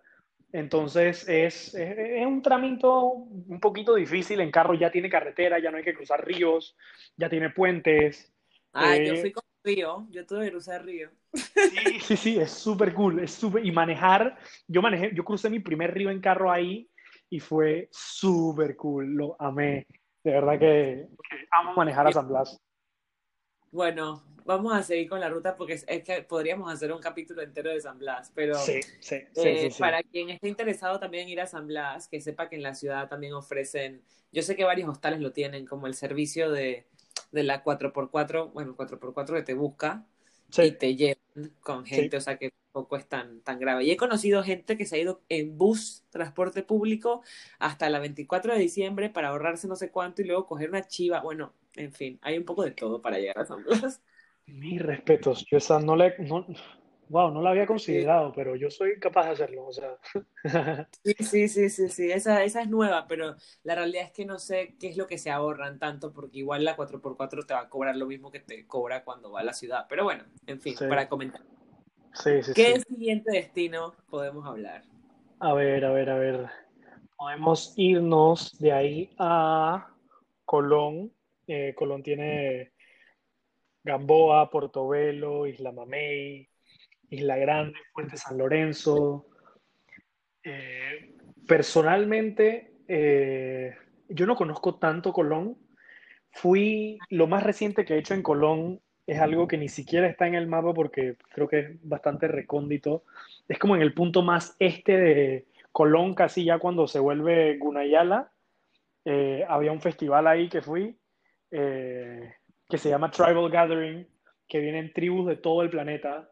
[0.51, 4.41] Entonces es, es, un trámite un poquito difícil.
[4.41, 6.75] En carro ya tiene carretera, ya no hay que cruzar ríos,
[7.15, 8.34] ya tiene puentes.
[8.73, 11.10] Ah, yo fui con río, yo tuve que cruzar río.
[11.34, 13.23] Sí, sí, sí, es súper cool.
[13.23, 16.90] Es super, y manejar, yo manejé, yo crucé mi primer río en carro ahí
[17.31, 19.87] y fue súper cool, lo amé.
[20.21, 21.07] De verdad que,
[21.49, 22.59] amo manejar a San Blas.
[23.71, 27.71] Bueno, vamos a seguir con la ruta porque es, que podríamos hacer un capítulo entero
[27.71, 31.67] de San Blas, pero sí, sí, eh, para quien esté interesado también ir a San
[31.67, 35.31] Blas, que sepa que en la ciudad también ofrecen, yo sé que varios hostales lo
[35.31, 36.85] tienen, como el servicio de,
[37.31, 40.05] de la 4x4, bueno, 4x4 que te busca
[40.57, 43.84] y te llevan con gente, o sea que tampoco es tan, tan grave.
[43.84, 47.21] Y he conocido gente que se ha ido en bus, transporte público,
[47.60, 51.19] hasta la 24 de diciembre para ahorrarse no sé cuánto y luego coger una chiva.
[51.19, 54.01] Bueno, en fin, hay un poco de todo para llegar a San Blas.
[54.45, 56.15] Mis respetos, yo esa no le...
[56.19, 56.45] No,
[57.10, 59.97] wow, no la había considerado, pero yo soy capaz de hacerlo, o sea.
[61.03, 64.39] sí, sí, sí, sí, sí, esa, esa es nueva, pero la realidad es que no
[64.39, 67.69] sé qué es lo que se ahorran tanto, porque igual la 4x4 te va a
[67.69, 69.88] cobrar lo mismo que te cobra cuando va a la ciudad.
[69.89, 71.41] Pero bueno, en fin, para comentar.
[72.13, 74.84] Sí, sí, ¿Qué siguiente destino podemos hablar?
[75.39, 76.45] A ver, a ver, a ver.
[77.17, 79.88] Podemos irnos de ahí a
[80.45, 81.12] Colón.
[81.47, 82.74] Eh, Colón tiene
[83.84, 86.47] Gamboa, Portobelo, Isla Mamey,
[87.10, 89.26] Isla Grande, Fuente San Lorenzo.
[90.43, 91.15] Eh,
[91.47, 93.76] personalmente, eh,
[94.10, 95.58] yo no conozco tanto Colón.
[96.32, 100.27] Fui, lo más reciente que he hecho en Colón es algo que ni siquiera está
[100.27, 103.03] en el mapa porque creo que es bastante recóndito.
[103.47, 108.31] Es como en el punto más este de Colón, casi ya cuando se vuelve Gunayala.
[109.03, 110.97] Eh, había un festival ahí que fui
[111.49, 114.07] que se llama Tribal Gathering,
[114.47, 116.31] que vienen tribus de todo el planeta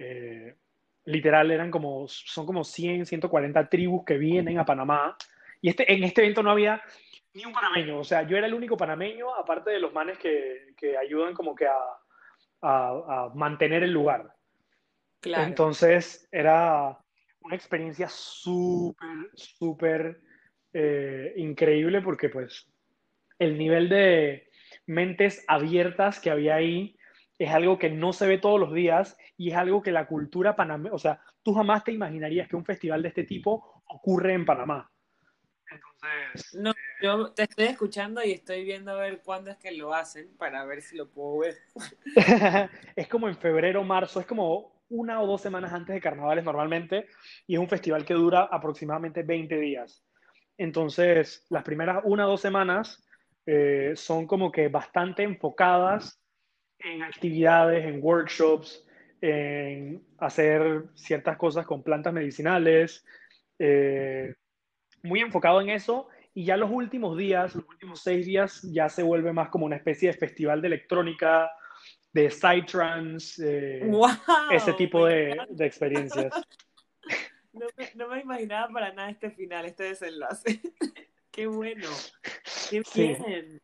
[0.00, 0.56] eh,
[1.04, 5.16] literal eran como, son como 100, 140 tribus que vienen a Panamá.
[5.60, 6.82] Y este, en este evento no había,
[7.34, 7.98] ni un panameño.
[7.98, 11.54] O sea, yo era el único panameño, aparte de los manes que, que ayudan como
[11.54, 11.76] que a,
[12.60, 14.34] a, a mantener el lugar.
[15.20, 15.44] Claro.
[15.44, 16.98] Entonces era
[17.42, 20.20] una experiencia súper, súper
[20.72, 22.70] eh, increíble porque pues
[23.38, 24.48] el nivel de
[24.86, 26.96] mentes abiertas que había ahí
[27.38, 30.56] es algo que no se ve todos los días y es algo que la cultura
[30.56, 34.44] panameña, o sea, tú jamás te imaginarías que un festival de este tipo ocurre en
[34.44, 34.89] Panamá.
[36.02, 39.94] Entonces, No, yo te estoy escuchando y estoy viendo a ver cuándo es que lo
[39.94, 41.58] hacen para ver si lo puedo ver.
[42.96, 47.06] es como en febrero, marzo, es como una o dos semanas antes de carnavales normalmente
[47.46, 50.04] y es un festival que dura aproximadamente 20 días.
[50.58, 53.02] Entonces, las primeras una o dos semanas
[53.46, 56.20] eh, son como que bastante enfocadas
[56.78, 58.84] en actividades, en workshops,
[59.20, 63.04] en hacer ciertas cosas con plantas medicinales,
[63.58, 64.34] eh,
[65.02, 66.08] muy enfocado en eso.
[66.34, 69.76] Y ya los últimos días, los últimos seis días, ya se vuelve más como una
[69.76, 71.50] especie de festival de electrónica,
[72.12, 74.08] de psytrance, eh, ¡Wow!
[74.52, 76.32] ese tipo de, de experiencias.
[77.52, 80.60] No me, no me imaginaba para nada este final, este desenlace.
[81.32, 81.88] Qué bueno.
[82.70, 83.08] Qué Sí.
[83.26, 83.60] bien.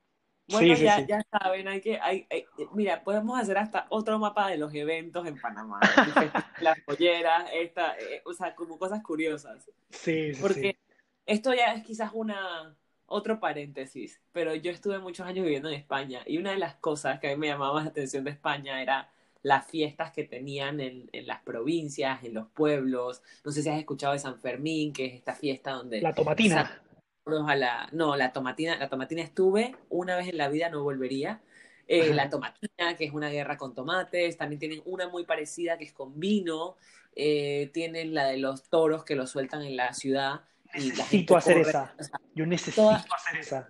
[0.49, 1.07] Bueno, Sí, sí, ya, sí.
[1.09, 5.25] ya saben, hay que, hay, hay- mira, podemos hacer hasta otro mapa de los eventos
[5.29, 5.79] en Panamá.
[6.61, 9.71] Las polleras, esta, eh, o sea, como cosas curiosas.
[9.91, 10.86] Sí, sí, Porque sí.
[11.27, 16.23] Esto ya es quizás una otro paréntesis, pero yo estuve muchos años viviendo en España
[16.27, 18.83] y una de las cosas que a mí me llamaba más la atención de España
[18.83, 19.11] era
[19.43, 23.23] las fiestas que tenían en, en las provincias, en los pueblos.
[23.45, 26.83] No sé si has escuchado de San Fermín, que es esta fiesta donde La tomatina.
[27.25, 27.89] la...
[27.93, 31.43] No, la tomatina, la tomatina estuve una vez en la vida, no volvería.
[31.87, 35.85] Eh, la tomatina, que es una guerra con tomates, también tienen una muy parecida que
[35.85, 36.77] es con vino,
[37.15, 40.41] eh, tienen la de los toros que los sueltan en la ciudad
[40.77, 41.95] Necesito hacer esa.
[42.35, 43.69] Yo necesito Toda- hacer esa.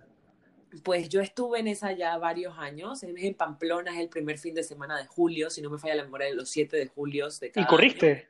[0.83, 4.53] pues yo estuve en esa ya varios años, es en Pamplona, es el primer fin
[4.53, 7.27] de semana de julio, si no me falla la memoria, de los 7 de julio
[7.39, 7.67] de ¿Y año.
[7.67, 8.29] corriste?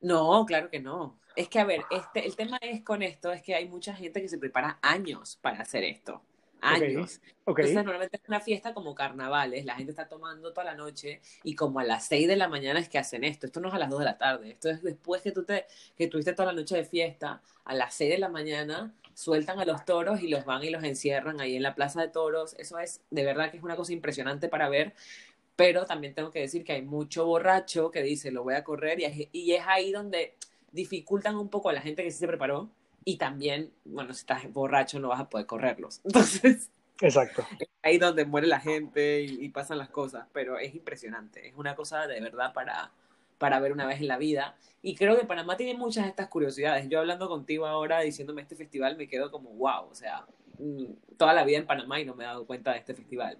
[0.00, 1.18] No, claro que no.
[1.34, 4.20] Es que, a ver, este, el tema es con esto, es que hay mucha gente
[4.22, 6.22] que se prepara años para hacer esto.
[6.60, 7.20] Años.
[7.44, 7.60] Ok.
[7.60, 11.54] Entonces, normalmente es una fiesta como carnavales, la gente está tomando toda la noche y
[11.54, 13.46] como a las 6 de la mañana es que hacen esto.
[13.46, 15.66] Esto no es a las 2 de la tarde, esto es después que tú te,
[15.96, 19.64] que tuviste toda la noche de fiesta, a las 6 de la mañana sueltan a
[19.64, 22.54] los toros y los van y los encierran ahí en la plaza de toros.
[22.58, 24.92] Eso es, de verdad que es una cosa impresionante para ver.
[25.56, 29.00] Pero también tengo que decir que hay mucho borracho que dice, lo voy a correr,
[29.00, 30.34] y es, y es ahí donde
[30.70, 32.70] dificultan un poco a la gente que sí se preparó.
[33.08, 36.00] Y también, bueno, si estás borracho no vas a poder correrlos.
[36.04, 37.46] Entonces, Exacto.
[37.82, 41.76] ahí donde muere la gente y, y pasan las cosas, pero es impresionante, es una
[41.76, 42.90] cosa de verdad para,
[43.38, 44.56] para ver una vez en la vida.
[44.82, 46.88] Y creo que Panamá tiene muchas de estas curiosidades.
[46.88, 50.26] Yo hablando contigo ahora, diciéndome este festival, me quedo como, wow, o sea,
[50.58, 53.38] mm, toda la vida en Panamá y no me he dado cuenta de este festival.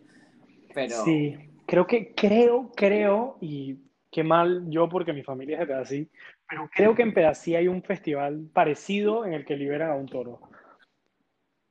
[0.75, 3.79] Pero Sí, creo que, creo, creo, y
[4.11, 6.09] qué mal yo porque mi familia es Pedací,
[6.49, 10.07] pero creo que en Pedací hay un festival parecido en el que liberan a un
[10.07, 10.41] toro.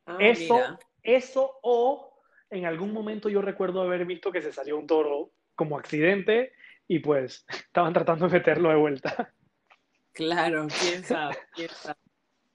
[0.05, 0.79] Ah, Eso, mira.
[1.03, 5.77] eso o en algún momento yo recuerdo haber visto que se salió un toro como
[5.77, 6.51] accidente
[6.87, 9.33] y pues estaban tratando de meterlo de vuelta.
[10.13, 11.97] Claro, quién sabe, quién sabe.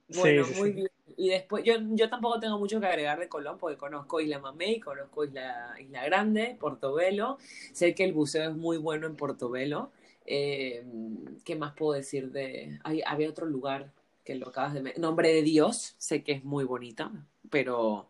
[0.09, 0.75] Sí, Bueno, sí, muy sí.
[0.75, 0.87] bien.
[1.17, 4.79] Y después, yo, yo tampoco tengo mucho que agregar de Colón, porque conozco Isla Mamey,
[4.79, 7.37] conozco Isla, Isla Grande, Portobelo.
[7.73, 9.91] Sé que el buceo es muy bueno en Portobelo.
[10.33, 10.83] Eh,
[11.43, 12.79] ¿qué más puedo decir de...?
[12.83, 13.91] Hay, había otro lugar
[14.23, 14.93] que lo acabas de...
[14.97, 17.11] Nombre de Dios, sé que es muy bonita,
[17.49, 18.09] pero,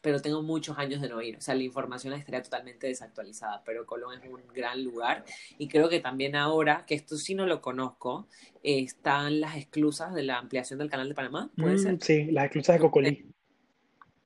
[0.00, 1.36] pero tengo muchos años de no ir.
[1.36, 5.24] O sea, la información estaría totalmente desactualizada, pero Colón es un gran lugar.
[5.58, 8.26] Y creo que también ahora, que esto sí no lo conozco,
[8.64, 12.02] eh, están las esclusas de la ampliación del canal de Panamá, ¿puede Mm, ser?
[12.02, 13.30] sí, las esclusas de Cocolí.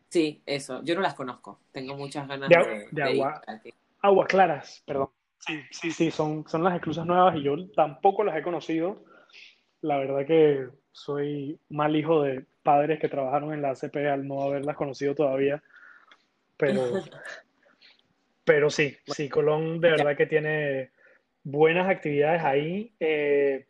[0.09, 0.83] Sí, eso.
[0.85, 1.59] Yo no las conozco.
[1.73, 3.23] Tengo muchas ganas De de, agua- de ir
[4.01, 4.27] agua.
[4.29, 5.11] claras, perdón.
[5.47, 9.05] Sí, sí, sí, son, son las esclusas nuevas y yo tampoco las he conocido.
[9.83, 14.43] La verdad que soy mal hijo de padres que trabajaron en la ACP al no
[14.43, 15.63] haberlas conocido todavía.
[16.57, 16.81] Pero,
[18.45, 20.93] pero sí, sí, Colón de verdad que tiene
[21.43, 22.95] buenas actividades ahí.
[22.99, 23.67] Eh,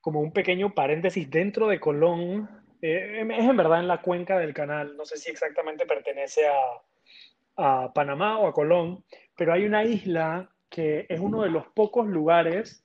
[0.00, 2.48] como un pequeño paréntesis dentro de Colón,
[2.82, 7.84] eh, es en verdad en la cuenca del canal, no sé si exactamente pertenece a,
[7.84, 9.04] a Panamá o a Colón,
[9.36, 12.84] pero hay una isla que es uno de los pocos lugares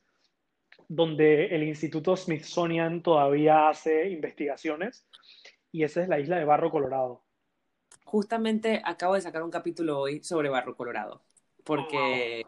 [0.87, 5.07] donde el Instituto Smithsonian todavía hace investigaciones
[5.71, 7.23] y esa es la isla de Barro Colorado.
[8.03, 11.23] Justamente acabo de sacar un capítulo hoy sobre Barro Colorado,
[11.63, 12.45] porque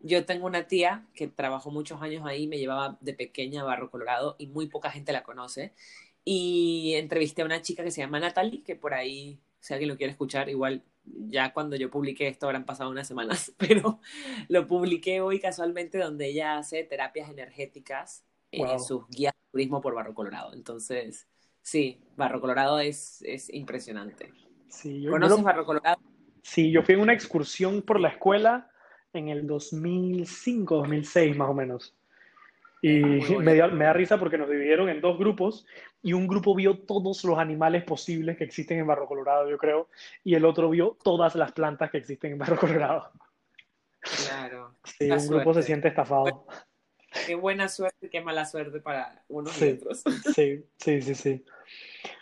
[0.00, 3.90] yo tengo una tía que trabajó muchos años ahí, me llevaba de pequeña a Barro
[3.90, 5.72] Colorado y muy poca gente la conoce.
[6.24, 9.96] Y entrevisté a una chica que se llama Natalie, que por ahí si alguien lo
[9.96, 14.00] quiere escuchar, igual ya cuando yo publiqué esto habrán pasado unas semanas, pero
[14.48, 18.78] lo publiqué hoy casualmente donde ella hace terapias energéticas en Wow.
[18.78, 20.52] sus guías de turismo por Barro Colorado.
[20.54, 21.26] Entonces,
[21.62, 24.32] sí, Barro Colorado es, es impresionante.
[24.68, 26.00] Sí, yo ¿Conoces lo- Barro Colorado?
[26.42, 28.70] sí, yo fui en una excursión por la escuela
[29.12, 31.94] en el 2005, 2006 más o menos.
[32.82, 33.40] Y bonito.
[33.40, 35.64] me da, me da risa porque nos dividieron en dos grupos
[36.02, 39.88] y un grupo vio todos los animales posibles que existen en Barro Colorado, yo creo,
[40.24, 43.10] y el otro vio todas las plantas que existen en Barro Colorado.
[44.00, 44.74] Claro.
[44.84, 46.46] Sí, un grupo se siente estafado.
[47.26, 50.02] Qué buena suerte y qué mala suerte para unos y otros.
[50.34, 51.44] Sí, sí, sí, sí.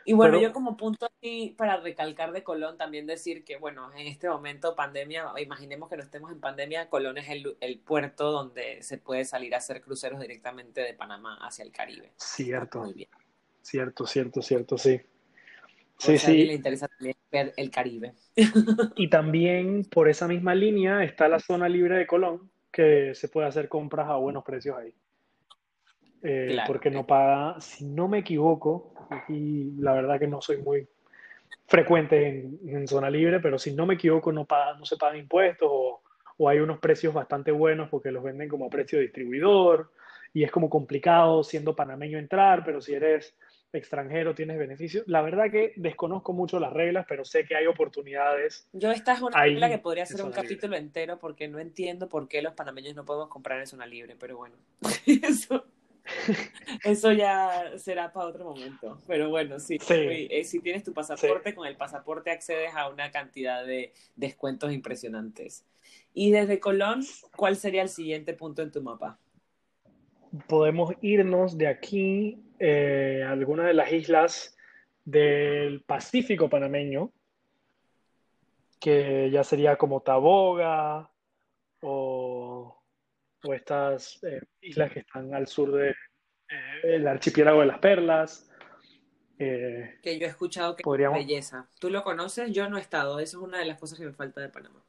[0.05, 3.91] Y bueno, Pero- yo como punto aquí para recalcar de Colón, también decir que, bueno,
[3.95, 8.31] en este momento pandemia, imaginemos que no estemos en pandemia, Colón es el, el puerto
[8.31, 12.13] donde se puede salir a hacer cruceros directamente de Panamá hacia el Caribe.
[12.17, 13.09] Cierto, Muy bien.
[13.63, 15.01] cierto, cierto, cierto, sí.
[15.99, 16.57] Sí, alguien le sí.
[16.57, 18.15] interesa también ver el Caribe.
[18.97, 23.49] Y también por esa misma línea está la zona libre de Colón, que se puede
[23.49, 24.95] hacer compras a buenos precios ahí.
[26.23, 26.67] Eh, Claro.
[26.67, 28.93] porque no paga, si no me equivoco,
[29.29, 30.87] y la verdad que no soy muy
[31.67, 35.19] frecuente en, en zona libre, pero si no me equivoco no, paga, no se pagan
[35.19, 36.03] impuestos o,
[36.37, 39.91] o hay unos precios bastante buenos porque los venden como a precio de distribuidor
[40.33, 43.37] y es como complicado siendo panameño entrar, pero si eres
[43.73, 45.05] extranjero tienes beneficios.
[45.07, 48.69] La verdad que desconozco mucho las reglas, pero sé que hay oportunidades.
[48.73, 50.43] Yo esta es una regla que podría ser un libre.
[50.43, 54.17] capítulo entero porque no entiendo por qué los panameños no podemos comprar en zona libre,
[54.19, 54.57] pero bueno,
[55.07, 55.65] eso,
[56.85, 58.99] eso ya será para otro momento.
[59.07, 63.65] Pero bueno, sí, eh, si tienes tu pasaporte, con el pasaporte accedes a una cantidad
[63.65, 65.65] de descuentos impresionantes.
[66.15, 67.05] Y desde Colón,
[67.37, 69.19] ¿cuál sería el siguiente punto en tu mapa?
[70.47, 74.57] podemos irnos de aquí eh, a alguna de las islas
[75.05, 77.11] del Pacífico panameño,
[78.79, 81.11] que ya sería como Taboga
[81.81, 82.40] o,
[83.45, 85.73] o estas eh, islas que están al sur
[86.83, 88.51] del archipiélago de las Perlas.
[89.39, 91.69] Eh, Que yo he escuchado que Podríamos- es belleza.
[91.81, 92.53] ¿Tú lo conoces?
[92.53, 93.21] Yo no he estado.
[93.21, 94.83] Eso es una de las cosas que me falta de Panamá.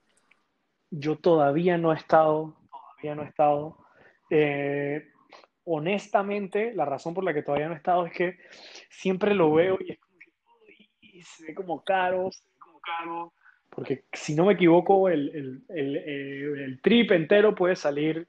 [0.90, 3.78] Yo todavía no he estado, todavía no he estado.
[4.30, 5.10] Eh,
[5.64, 8.38] honestamente, la razón por la que todavía no he estado es que
[8.90, 10.32] siempre lo veo y es como que
[11.02, 13.34] uy, se ve como caro, se ve como caro.
[13.70, 18.28] Porque si no me equivoco, el, el, el, eh, el trip entero puede salir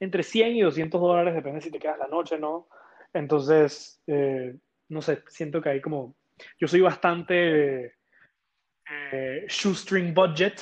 [0.00, 2.68] entre 100 y 200 dólares, depende si te quedas la noche no.
[3.12, 4.54] Entonces, eh,
[4.88, 6.14] no sé, siento que hay como...
[6.58, 7.94] Yo soy bastante
[8.90, 10.60] eh, shoestring budget,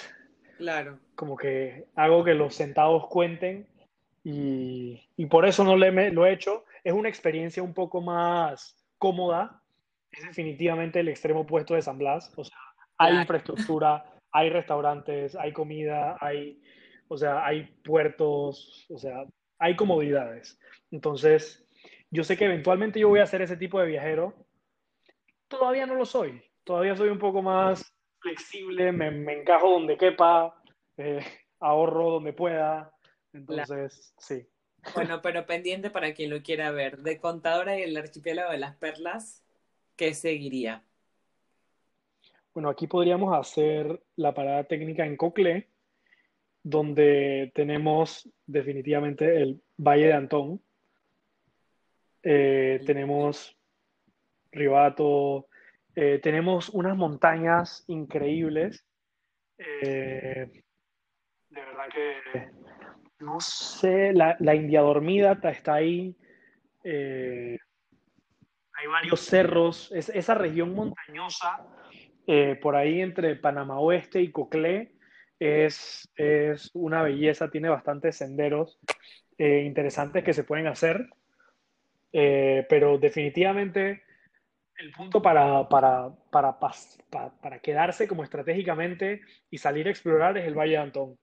[0.58, 0.98] Claro.
[1.14, 3.66] como que hago que los centavos cuenten
[4.24, 6.64] y, y por eso no le me- lo he hecho.
[6.82, 9.62] Es una experiencia un poco más cómoda.
[10.10, 12.32] Es definitivamente el extremo opuesto de San Blas.
[12.36, 12.56] O sea,
[12.96, 13.20] hay Claro.
[13.22, 16.60] infraestructura, hay restaurantes, hay comida, hay,
[17.08, 19.24] o sea, hay puertos, o sea,
[19.58, 20.58] hay comodidades.
[20.90, 21.66] Entonces,
[22.10, 24.34] yo sé que eventualmente yo voy a ser ese tipo de viajero.
[25.48, 26.42] Todavía no lo soy.
[26.64, 30.60] Todavía soy un poco más flexible, me, me encajo donde quepa,
[30.96, 31.24] eh,
[31.60, 32.92] ahorro donde pueda.
[33.32, 34.46] Entonces, sí.
[34.94, 36.98] Bueno, pero pendiente para quien lo quiera ver.
[36.98, 39.44] De Contadora y el Archipiélago de las Perlas,
[39.96, 40.82] ¿qué seguiría?
[42.54, 45.68] Bueno, aquí podríamos hacer la parada técnica en Coclé,
[46.68, 50.60] donde tenemos definitivamente el Valle de Antón.
[52.24, 53.56] Eh, tenemos
[54.50, 55.46] Ribato,
[55.94, 58.84] eh, tenemos unas montañas increíbles.
[59.58, 60.50] Eh,
[61.50, 62.50] de verdad que
[63.20, 66.16] no sé, la, la India Dormida está- ahí.
[66.82, 67.58] Hay
[68.88, 69.92] varios cerros.
[69.92, 71.64] Es, esa región montañosa
[72.60, 74.95] por ahí entre Panamá Oeste y Coclé
[75.38, 78.78] es, es una belleza, tiene bastantes senderos
[79.38, 81.08] eh, interesantes que se pueden hacer,
[82.12, 84.02] Eh, pero definitivamente
[84.78, 86.58] el punto para, para, para,
[87.40, 89.20] para quedarse como estratégicamente
[89.50, 91.18] y salir a explorar es el Valle de Antón.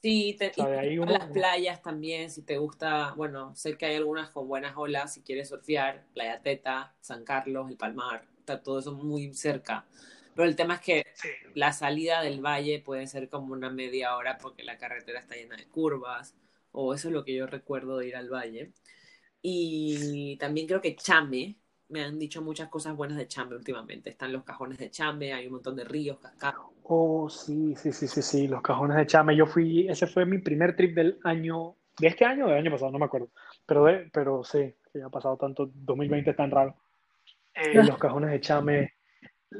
[0.00, 3.14] Sí, te, O sea, y de ahí te- uno- las playas también, si te gusta,
[3.16, 7.68] bueno, sé que hay algunas con buenas olas, si quieres surfear, Playa Teta, San Carlos,
[7.68, 9.86] El Palmar, está todo eso muy cerca.
[10.38, 11.30] Pero el tema es que Sí.
[11.54, 15.56] la salida del valle puede ser como una media hora porque la carretera está llena
[15.56, 16.36] de curvas,
[16.70, 18.70] o eso es lo que yo recuerdo de ir al valle.
[19.42, 21.56] Y también creo que Chame,
[21.88, 24.10] me han dicho muchas cosas buenas de Chame últimamente.
[24.10, 26.60] Están los cajones de Chame, hay un montón de ríos, cascadas.
[26.84, 29.34] Oh, sí, sí, sí, sí, sí, los cajones de Chame.
[29.34, 32.70] Yo fui, ese fue mi primer trip del año, de este año o del año
[32.70, 33.30] pasado, no me acuerdo.
[33.66, 36.76] Pero, de, pero sí, que ya ha pasado tanto, 2020 es tan raro.
[37.56, 38.97] Eh, los cajones de Chame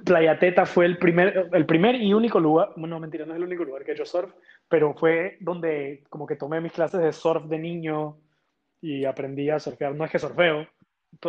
[0.04, 3.44] Playa Teta fue el primer, el primer y único lugar, bueno, mentira, no es el
[3.44, 4.32] único lugar que he hecho surf,
[4.68, 8.18] pero fue donde como que tomé mis clases de surf de niño
[8.82, 9.94] y aprendí a surfear.
[9.94, 10.66] No es que surfeo,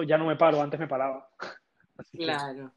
[0.06, 1.30] ya no me paro, antes me paraba.
[2.14, 2.74] claro,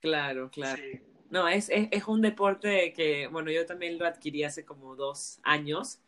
[0.00, 0.82] claro, claro.
[1.28, 5.38] No, es, es, es, un deporte que, bueno, yo también lo adquirí hace como dos
[5.44, 6.00] años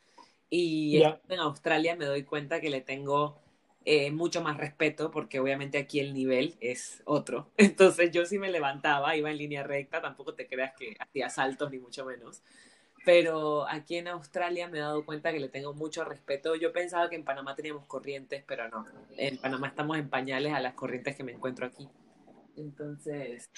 [0.51, 3.41] y en Australia me doy cuenta que le tengo
[3.85, 7.51] eh, mucho más respeto porque obviamente aquí el nivel es otro.
[7.57, 11.71] Entonces yo sí me levantaba, iba en línea recta, tampoco te creas que hacía saltos
[11.71, 12.43] ni mucho menos.
[13.05, 16.55] Pero aquí en Australia me he dado cuenta que le tengo mucho respeto.
[16.55, 18.87] Yo pensaba que en Panamá teníamos corrientes, pero no.
[19.17, 21.89] En Panamá estamos en pañales a las corrientes que me encuentro aquí.
[22.57, 23.51] Entonces,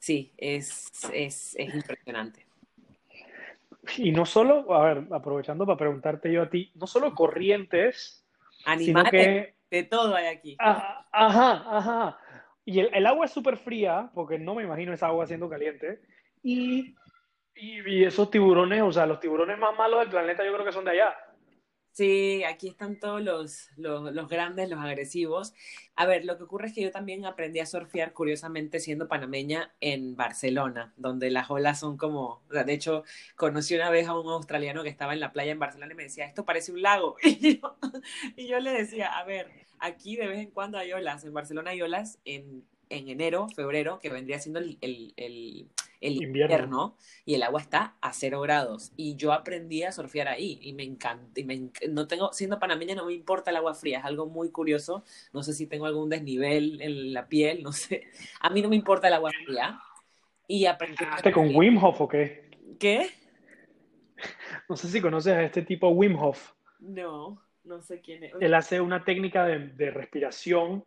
[0.00, 2.46] sí, es, es, es impresionante.
[3.98, 8.25] Y no solo, a ver, aprovechando para preguntarte yo a ti, no solo corrientes,
[8.66, 10.56] Animales, de todo hay aquí.
[10.58, 11.78] Ajá, ajá.
[11.78, 12.18] ajá.
[12.64, 16.00] Y el, agua es súper fría, porque no me imagino esa agua siendo caliente.
[16.42, 16.96] Y,
[17.54, 20.84] y, esos tiburones, o sea, los tiburones más malos del planeta yo creo que son
[20.84, 21.16] de allá.
[21.96, 25.54] Sí, aquí están todos los, los, grandes, los agresivos.
[25.94, 29.74] A ver, lo que ocurre es que yo también aprendí a surfear, curiosamente, siendo panameña
[29.80, 34.82] en Barcelona, donde las olas son como, de hecho, conocí una vez a un australiano
[34.82, 37.16] que estaba en la playa en Barcelona y me decía, esto parece un lago.
[37.24, 37.78] Y yo,
[38.36, 41.70] y yo le decía, a ver, aquí de vez en cuando hay olas, en Barcelona
[41.70, 45.70] hay olas en, en enero, febrero, que vendría siendo el, el el
[46.00, 46.96] invierno.
[47.24, 48.92] y el agua está a cero grados.
[48.96, 51.40] Y yo aprendí a surfear ahí y me encanta.
[51.40, 54.50] Y me no tengo, siendo panameña no me importa el agua fría, es algo muy
[54.50, 55.04] curioso.
[55.32, 58.04] No sé si tengo algún desnivel en la piel, no sé.
[58.40, 59.80] A mí no me importa el agua fría.
[60.48, 61.04] Y aprendí.
[61.32, 62.50] con Wim Hof o qué?
[62.78, 63.10] ¿Qué?
[64.68, 66.52] No sé si conoces a este tipo Wim Hof.
[66.80, 68.32] No, no sé quién es.
[68.40, 70.84] Él hace una técnica de, respiración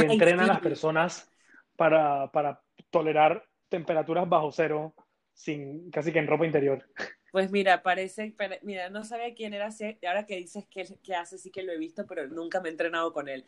[0.00, 1.30] y entrena a las personas
[1.76, 4.94] para, para tolerar temperaturas bajo cero,
[5.32, 6.86] sin casi que en ropa interior.
[7.32, 9.68] Pues mira, parece, mira, no sabía quién era,
[10.06, 12.70] ahora que dices que, que hace, sí que lo he visto, pero nunca me he
[12.70, 13.44] entrenado con él.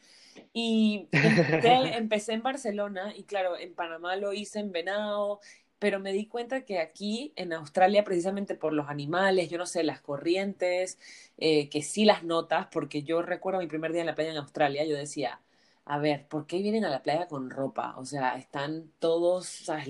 [0.52, 5.38] Y empecé, en Barcelona y claro, en Panamá lo hice en Venado,
[5.78, 9.84] pero me di cuenta que aquí en Australia, precisamente por los animales, yo no sé,
[9.84, 10.98] las corrientes,
[11.36, 14.38] eh, que sí las notas, porque yo recuerdo mi primer día en la playa en
[14.38, 15.40] Australia, yo decía,
[15.88, 17.94] a ver, ¿por qué vienen a la playa con ropa?
[17.96, 19.88] O sea, están todos, ¿sabes?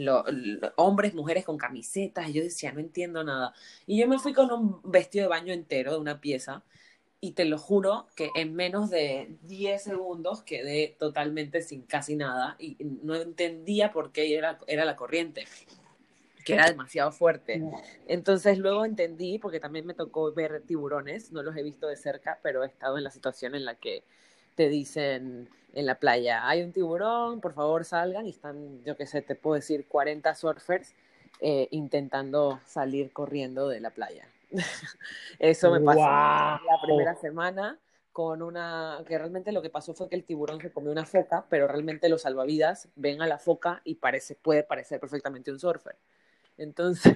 [0.77, 2.29] hombres, mujeres con camisetas.
[2.29, 3.55] Y yo decía, no entiendo nada.
[3.87, 6.63] Y yo me fui con un vestido de baño entero de una pieza.
[7.19, 12.57] Y te lo juro que en menos de 10 segundos quedé totalmente sin casi nada.
[12.59, 15.47] Y no entendía por qué era, era la corriente
[16.45, 17.61] que era demasiado fuerte.
[18.07, 22.39] Entonces luego entendí, porque también me tocó ver tiburones, no los he visto de cerca,
[22.43, 24.05] pero he estado en la situación en la que
[24.57, 29.07] te dicen en la playa, hay un tiburón, por favor salgan, y están, yo qué
[29.07, 30.95] sé, te puedo decir, 40 surfers
[31.41, 34.27] eh, intentando salir corriendo de la playa.
[35.39, 37.79] Eso me pasó la primera semana
[38.11, 41.45] con una, que realmente lo que pasó fue que el tiburón se comió una foca,
[41.51, 45.97] pero realmente los salvavidas ven a la foca y parece, puede parecer perfectamente un surfer.
[46.57, 47.15] Entonces,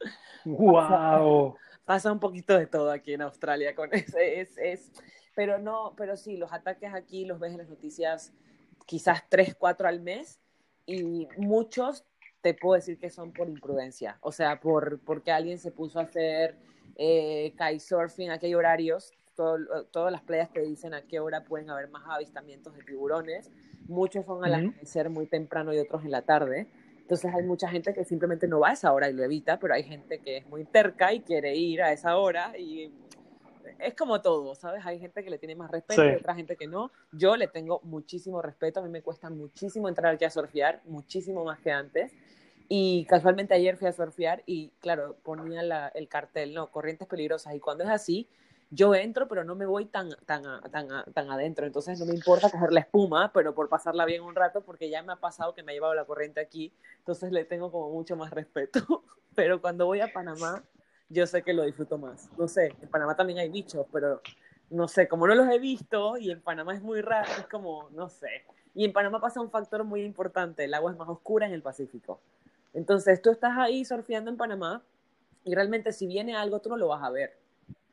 [0.44, 1.56] wow.
[1.84, 4.92] pasa, un poquito de todo aquí en Australia con ese, es, es
[5.34, 8.32] pero no, pero sí, los ataques aquí los ves en las noticias
[8.86, 10.40] quizás tres, cuatro al mes
[10.86, 12.04] y muchos
[12.40, 16.02] te puedo decir que son por imprudencia, o sea, por porque alguien se puso a
[16.02, 16.56] hacer
[16.96, 21.88] eh, kitesurfing a qué horarios, todas las playas te dicen a qué hora pueden haber
[21.88, 23.50] más avistamientos de tiburones,
[23.86, 26.66] muchos son al amanecer muy temprano y otros en la tarde,
[26.98, 29.74] entonces hay mucha gente que simplemente no va a esa hora y lo evita, pero
[29.74, 32.92] hay gente que es muy terca y quiere ir a esa hora y
[33.82, 34.84] es como todo, ¿sabes?
[34.86, 36.90] Hay gente que le tiene más respeto y otra gente que no.
[37.12, 41.44] Yo le tengo muchísimo respeto, a mí me cuesta muchísimo entrar aquí a surfear, muchísimo
[41.44, 42.12] más que antes.
[42.68, 47.54] Y casualmente ayer fui a surfear y, claro, ponía el cartel, no, corrientes peligrosas.
[47.54, 48.28] Y cuando es así,
[48.70, 51.66] yo entro, pero no me voy tan, tan, tan, tan adentro.
[51.66, 55.02] Entonces no me importa coger la espuma, pero por pasarla bien un rato, porque ya
[55.02, 56.72] me ha pasado que me ha llevado la corriente aquí.
[57.00, 58.80] Entonces le tengo como mucho más respeto.
[59.34, 60.62] Pero cuando voy a Panamá,
[61.12, 62.30] yo sé que lo disfruto más.
[62.38, 64.20] No sé, en Panamá también hay bichos, pero
[64.70, 67.90] no sé, como no los he visto y en Panamá es muy raro, es como,
[67.90, 68.44] no sé.
[68.74, 71.62] Y en Panamá pasa un factor muy importante, el agua es más oscura en el
[71.62, 72.20] Pacífico.
[72.72, 74.82] Entonces tú estás ahí surfeando en Panamá
[75.44, 77.38] y realmente si viene algo tú no lo vas a ver.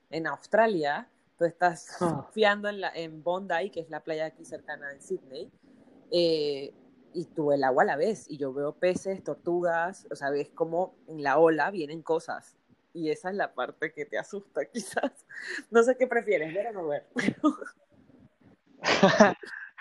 [0.09, 2.25] En Australia tú estás ah.
[2.25, 5.51] surfeando en, la, en Bondi, que es la playa aquí cercana en Sydney,
[6.11, 6.73] eh,
[7.11, 10.95] y tú el agua la ves y yo veo peces, tortugas, o sea, ves como
[11.07, 12.58] en la ola vienen cosas
[12.93, 15.25] y esa es la parte que te asusta quizás.
[15.71, 17.07] No sé qué prefieres, ver o no ver.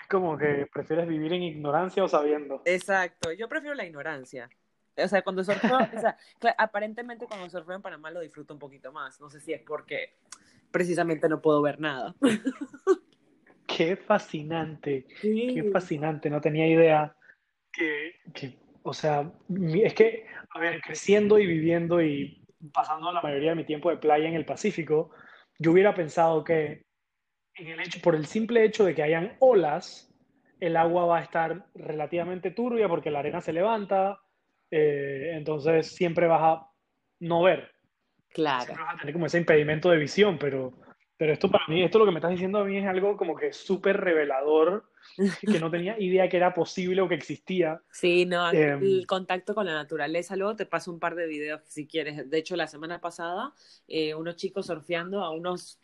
[0.09, 2.61] como que prefieres vivir en ignorancia o sabiendo.
[2.65, 4.49] Exacto, yo prefiero la ignorancia.
[4.97, 6.17] O sea, cuando surfeo, o sea,
[6.57, 9.19] aparentemente cuando surfeo en Panamá lo disfruto un poquito más.
[9.21, 10.15] No sé si es porque
[10.71, 12.15] precisamente no puedo ver nada.
[13.67, 15.51] Qué fascinante, Sí.
[15.53, 16.27] qué fascinante.
[16.29, 17.15] No tenía idea
[17.71, 19.31] que, que, o sea,
[19.83, 22.43] es que, a ver, creciendo y viviendo y
[22.73, 25.11] pasando la mayoría de mi tiempo de playa en el Pacífico,
[25.57, 26.85] yo hubiera pensado que
[27.55, 30.13] en el hecho, por el simple hecho de que hayan olas,
[30.59, 34.19] el agua va a estar relativamente turbia porque la arena se levanta,
[34.71, 36.67] eh, entonces siempre vas a
[37.19, 37.71] no ver.
[38.31, 38.65] Claro.
[38.65, 40.73] siempre vas a tener como ese impedimento de visión, pero,
[41.19, 43.35] pero esto para mí, esto lo que me estás diciendo a mí es algo como
[43.35, 44.89] que súper revelador,
[45.41, 47.81] que no tenía idea que era posible o que existía.
[47.91, 48.81] Sí, no, Em.
[48.81, 50.37] el contacto con la naturaleza.
[50.37, 52.29] Luego te paso un par de videos si quieres.
[52.29, 53.53] De hecho, la semana pasada,
[53.89, 55.77] eh, unos chicos surfeando a unos.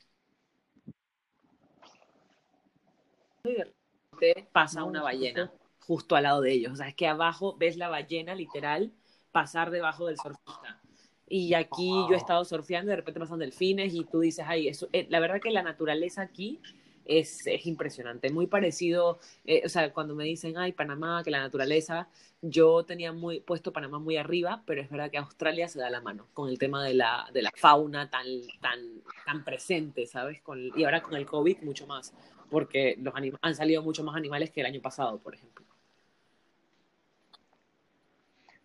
[3.43, 3.73] Y de
[4.13, 6.71] repente pasa una ballena justo al lado de ellos.
[6.71, 8.93] O sea, es que abajo ves la ballena literal
[9.33, 10.79] pasar debajo del surfista.
[11.27, 14.87] Y aquí yo he estado surfeando, de repente pasan delfines y tú dices, ay, eso,
[14.93, 16.59] eh, la verdad que la naturaleza aquí
[17.05, 21.39] es, es impresionante, muy parecido, eh, o sea, cuando me dicen, ay, Panamá, que la
[21.39, 22.07] naturaleza,
[22.41, 26.01] yo tenía muy puesto Panamá muy arriba, pero es verdad que Australia se da la
[26.01, 28.25] mano con el tema de la, de la fauna tan,
[28.61, 28.79] tan,
[29.25, 30.41] tan presente, ¿sabes?
[30.41, 32.13] Con, y ahora con el COVID mucho más,
[32.51, 35.64] porque los han salido mucho más animales que el año pasado, por ejemplo.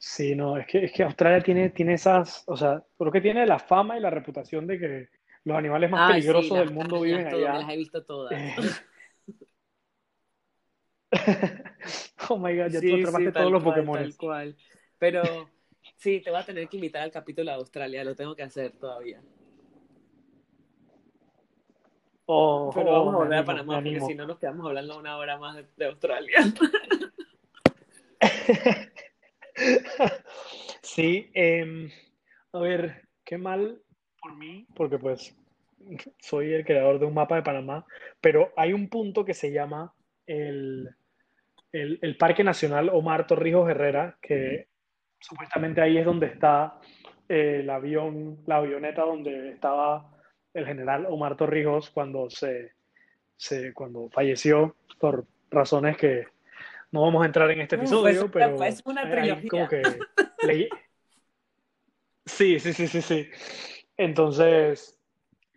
[0.02, 3.46] Sí, no, es que, es que Australia tiene, tiene esas, o sea, creo que tiene
[3.46, 5.08] la fama y la reputación de que
[5.44, 7.60] los animales más Ay, peligrosos del mundo viven todo, me allá.
[7.60, 8.32] las he visto todas.
[8.32, 8.54] Eh,
[12.30, 13.98] Oh my God, ya tú Sí, atrapaste sí, todos los Pokémon.
[13.98, 14.56] tal cual.
[14.98, 15.50] Pero
[15.98, 18.72] sí, te voy a tener que invitar al capítulo de Australia, lo tengo que hacer
[18.72, 19.20] todavía.
[22.26, 24.66] Oh, Pero oh, vamos a me volver a animo, Panamá porque si no nos quedamos
[24.66, 26.38] hablando una hora más de, de Australia.
[30.82, 31.90] Sí, em,
[32.52, 33.80] a ver, qué mal
[34.20, 35.36] por mí, porque pues
[36.18, 37.86] soy el creador de un mapa de Panamá,
[38.20, 39.94] pero hay un punto que se llama
[40.26, 40.88] el,
[41.72, 44.68] el, el Parque Nacional Omar Torrijos Herrera, que
[45.18, 46.78] supuestamente ahí es donde está
[47.28, 50.10] eh, el avión, la avioneta donde estaba
[50.52, 52.72] el general Omar Torrijos cuando se,
[53.36, 56.24] se cuando falleció por razones que
[56.92, 59.48] no vamos a entrar en este episodio, es, pero es una trilogía.
[59.48, 59.82] como que
[62.26, 63.28] Sí, sí, sí, sí, sí.
[63.96, 64.98] Entonces,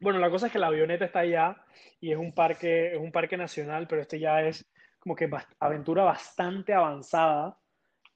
[0.01, 1.55] bueno, la cosa es que la avioneta está allá
[1.99, 4.65] y es un parque, es un parque nacional, pero este ya es
[4.99, 5.29] como que
[5.59, 7.57] aventura bastante avanzada.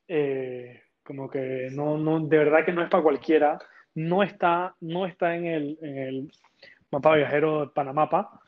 [0.07, 3.57] eh, como que no, no, de verdad que no es para cualquiera.
[3.95, 6.31] No está, no está en el, en el
[6.91, 8.39] mapa viajero de Panamapa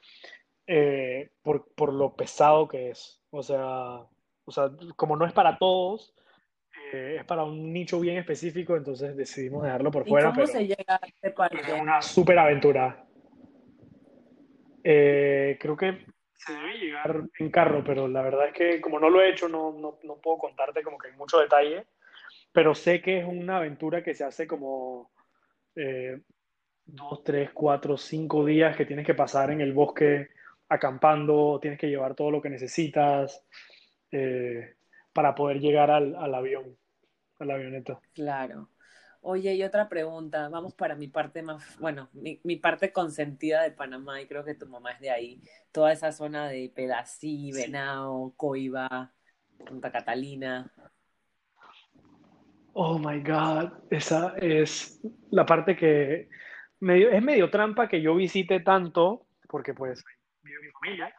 [0.67, 3.21] eh, por, por lo pesado que es.
[3.31, 3.99] O sea,
[4.49, 6.13] o sea, como no es para todos,
[6.91, 10.47] eh, es para un nicho bien específico, entonces decidimos dejarlo por ¿Y fuera, cómo pero
[10.47, 11.73] se llega a este es parque?
[11.73, 13.05] una súper aventura.
[14.83, 19.09] Eh, creo que se debe llegar en carro, pero la verdad es que como no
[19.09, 21.85] lo he hecho, no, no, no puedo contarte como que en mucho detalle,
[22.51, 25.11] pero sé que es una aventura que se hace como
[25.75, 26.21] eh,
[26.85, 30.29] dos, tres, cuatro, cinco días que tienes que pasar en el bosque
[30.69, 33.45] acampando, tienes que llevar todo lo que necesitas
[34.11, 34.75] eh,
[35.13, 36.77] para poder llegar al, al avión,
[37.39, 37.99] a la avioneta.
[38.13, 38.69] Claro.
[39.21, 43.71] Oye, y otra pregunta, vamos para mi parte más, bueno, mi, mi parte consentida de
[43.71, 45.41] Panamá, y creo que tu mamá es de ahí,
[45.73, 47.51] toda esa zona de Pedací.
[47.51, 49.13] Venao, Coiba,
[49.67, 50.71] Santa Catalina.
[52.71, 55.01] Oh my God, esa es
[55.31, 56.29] la parte que
[56.79, 60.01] medio, es medio trampa que yo visite tanto, porque pues
[60.41, 61.13] vive mi familia,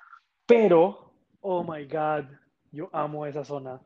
[0.46, 2.24] pero, oh my God,
[2.72, 3.80] yo amo esa zona.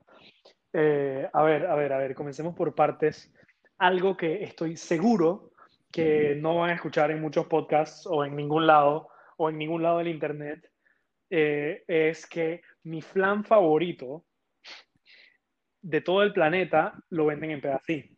[0.72, 3.32] Eh, a ver, a ver, a ver, comencemos por partes.
[3.78, 5.50] Algo que estoy seguro
[5.90, 9.82] que no van a escuchar en muchos podcasts o en ningún lado, o en ningún
[9.82, 10.68] lado del internet,
[11.30, 14.24] eh, es que mi flan favorito
[15.80, 18.16] de todo el planeta lo venden en Pedací.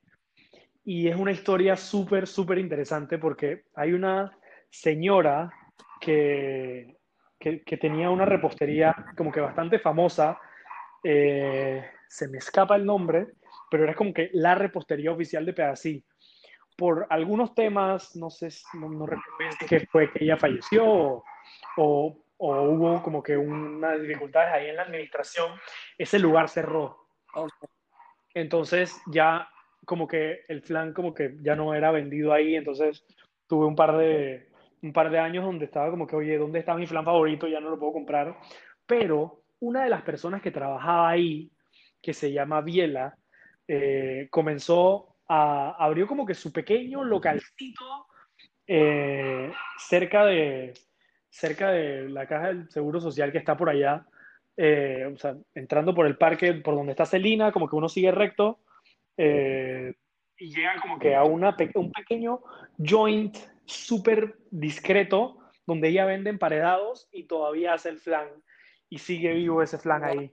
[0.85, 4.39] Y es una historia súper, súper interesante porque hay una
[4.71, 5.53] señora
[6.01, 6.97] que,
[7.39, 10.39] que, que tenía una repostería como que bastante famosa.
[11.09, 13.29] Eh, se me escapa el nombre,
[13.71, 16.05] pero era como que la repostería oficial de Pedací.
[16.77, 21.25] Por algunos temas, no sé, no, no recuerdo que fue que ella falleció o,
[21.77, 25.53] o, o hubo como que unas dificultades ahí en la administración,
[25.97, 27.07] ese lugar cerró.
[28.35, 29.49] Entonces ya
[29.85, 33.07] como que el flan como que ya no era vendido ahí, entonces
[33.47, 34.49] tuve un par de,
[34.83, 37.47] un par de años donde estaba como que, oye, ¿dónde está mi flan favorito?
[37.47, 38.37] Ya no lo puedo comprar.
[38.87, 41.51] Pero una de las personas que trabajaba ahí,
[42.03, 43.17] que se llama Biela,
[43.69, 48.07] eh, comenzó a, abrió como que su pequeño localcito
[48.67, 50.75] eh, cerca, de,
[51.29, 54.07] cerca de la caja del Seguro Social que está por allá,
[54.57, 58.13] eh, o sea, entrando por el parque, por donde está Celina, como que uno sigue
[58.13, 58.61] recto
[60.39, 62.41] y llega como que a una, un pequeño
[62.79, 68.29] joint súper discreto donde ella vende emparedados y todavía hace el flan
[68.89, 70.33] y sigue vivo ese flan ahí.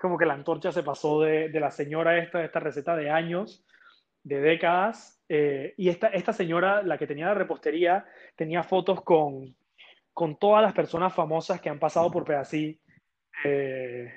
[0.00, 3.10] Como que la antorcha se pasó de, de la señora esta, de esta receta de
[3.10, 3.64] años,
[4.22, 8.04] de décadas, eh, y esta, esta señora, la que tenía la repostería,
[8.36, 9.54] tenía fotos con,
[10.12, 12.80] con todas las personas famosas que han pasado por Pedací,
[13.44, 14.12] eh,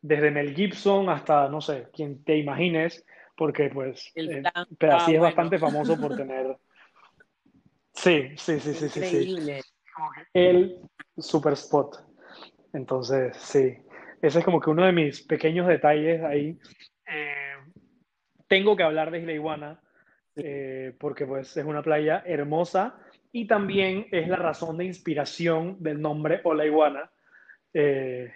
[0.00, 3.04] desde Mel Gibson hasta, no sé, quien te imagines,
[3.36, 4.42] porque pues eh,
[4.78, 5.22] Pedací es bueno.
[5.22, 6.56] bastante famoso por tener...
[7.94, 9.60] Sí, sí, sí, sí, sí, sí.
[10.32, 10.80] El
[11.18, 12.11] super spot.
[12.72, 13.76] Entonces, sí,
[14.20, 16.58] ese es como que uno de mis pequeños detalles ahí.
[17.06, 17.56] Eh,
[18.48, 19.80] tengo que hablar de Isla Iguana
[20.36, 22.98] eh, porque pues es una playa hermosa
[23.32, 27.10] y también es la razón de inspiración del nombre Ola Iguana.
[27.74, 28.32] Eh,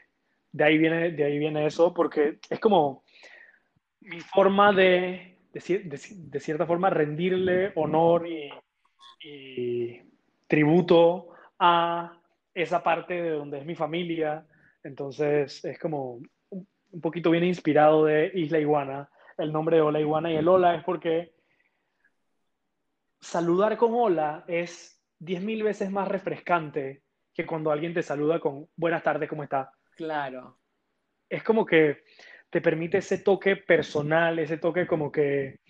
[0.53, 3.05] de, ahí viene, de ahí viene eso porque es como
[4.01, 8.51] mi forma de, de, de, de cierta forma, rendirle honor y,
[9.22, 10.03] y
[10.47, 11.28] tributo
[11.59, 12.20] a
[12.57, 14.47] esa parte de donde es mi familia.
[14.83, 20.33] Entonces es como un poquito bien inspirado de Isla Iguana, el nombre de Hola Iguana.
[20.33, 21.35] Y el hola es porque
[23.21, 27.03] saludar con hola es 10.000 veces más refrescante
[27.35, 29.71] que cuando alguien te saluda con buenas tardes, ¿cómo está?
[29.95, 30.59] Claro.
[31.29, 32.05] Es como que
[32.49, 35.61] te permite ese toque personal, ese toque como que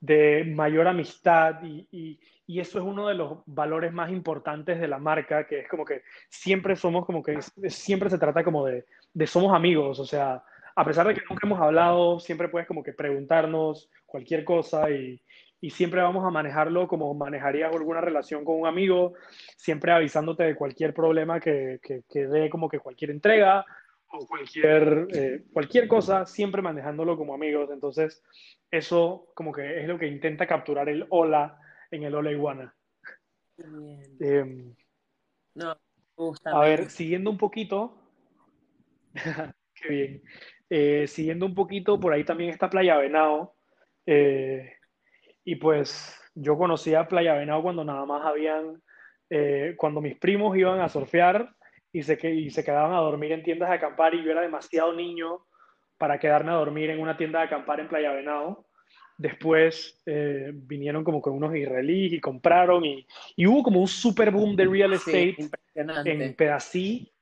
[0.00, 4.88] de mayor amistad y, y, y, eso es uno de los valores más importantes de
[4.88, 8.84] la marca, que es como que siempre somos como que, siempre se trata como de,
[9.12, 10.42] de somos amigos, o sea,
[10.76, 15.20] a pesar de que nunca hemos hablado, siempre puedes como que preguntarnos cualquier cosa y,
[15.60, 19.14] y siempre vamos a manejarlo como manejarías alguna relación con un amigo,
[19.56, 23.66] siempre avisándote de cualquier problema que, que, que dé como que cualquier entrega
[24.10, 27.70] o cualquier, eh, cualquier cosa, siempre manejándolo como amigos.
[27.70, 28.22] Entonces,
[28.70, 31.58] eso como que es lo que intenta capturar el hola
[31.90, 32.74] en el hola iguana.
[34.20, 34.74] Eh,
[35.54, 35.76] no,
[36.44, 37.96] a ver, siguiendo un poquito,
[39.74, 40.22] qué bien,
[40.70, 43.54] eh, siguiendo un poquito, por ahí también está Playa Venado.
[44.06, 44.72] Eh,
[45.44, 48.82] y pues yo conocía Playa Venado cuando nada más habían,
[49.30, 51.54] eh, cuando mis primos iban a surfear
[51.92, 54.92] y se, y se quedaban a dormir en tiendas de acampar y yo era demasiado
[54.92, 55.44] niño
[55.96, 58.66] para quedarme a dormir en una tienda de acampar en Playa Venado.
[59.16, 64.30] Después eh, vinieron como con unos israelíes y compraron y, y, hubo como un super
[64.30, 67.12] boom de real estate sí, en Pedací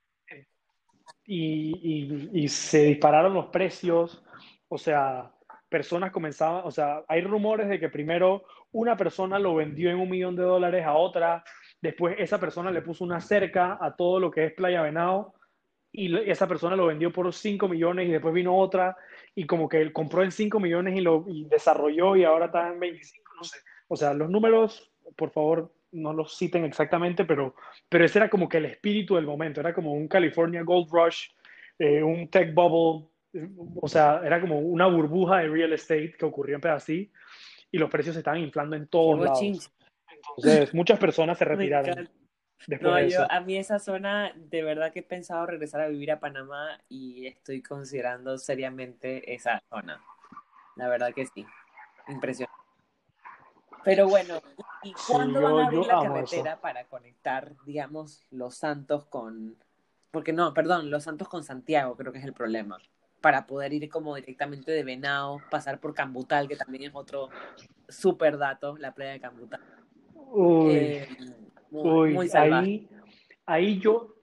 [1.25, 4.23] y, y, y, se dispararon los precios.
[4.69, 5.31] O sea,
[5.69, 10.09] personas comenzaban, o sea, hay rumores de que primero una persona lo vendió en un
[10.09, 11.43] millón de dólares a otra,
[11.81, 15.33] después esa persona le puso una cerca a todo lo que es Playa Venado
[15.91, 18.95] y esa persona lo vendió por 5 millones y después vino otra
[19.33, 22.67] y como que él compró en 5 millones y lo y desarrolló y ahora está
[22.69, 23.57] en 25, no sé.
[23.87, 27.55] O sea, los números, por favor, no los citen exactamente, pero,
[27.89, 31.29] pero ese era como que el espíritu del momento, era como un California Gold Rush,
[31.79, 33.07] eh, un tech bubble,
[33.81, 37.11] o sea, era como una burbuja de real estate que ocurrió en Pedací
[37.71, 39.39] y los precios se estaban inflando en todos lados.
[39.39, 39.69] Chinche.
[40.35, 42.09] Entonces, muchas personas se retiraron.
[42.81, 46.19] No, yo, a mí esa zona, de verdad que he pensado regresar a vivir a
[46.19, 50.01] Panamá y estoy considerando seriamente esa zona.
[50.75, 51.45] La verdad que sí.
[52.07, 52.57] Impresionante.
[53.83, 54.41] Pero bueno,
[54.83, 56.61] ¿y cuándo sí, yo, van a abrir la carretera eso.
[56.61, 59.55] para conectar, digamos, Los Santos con...
[60.11, 62.77] Porque no, perdón, Los Santos con Santiago creo que es el problema.
[63.21, 67.29] Para poder ir como directamente de Venado, pasar por Cambutal, que también es otro
[67.87, 69.61] súper dato, la playa de Cambutal.
[70.27, 71.07] Uy, eh,
[71.69, 72.89] muy, uy muy ahí,
[73.45, 74.15] ahí yo,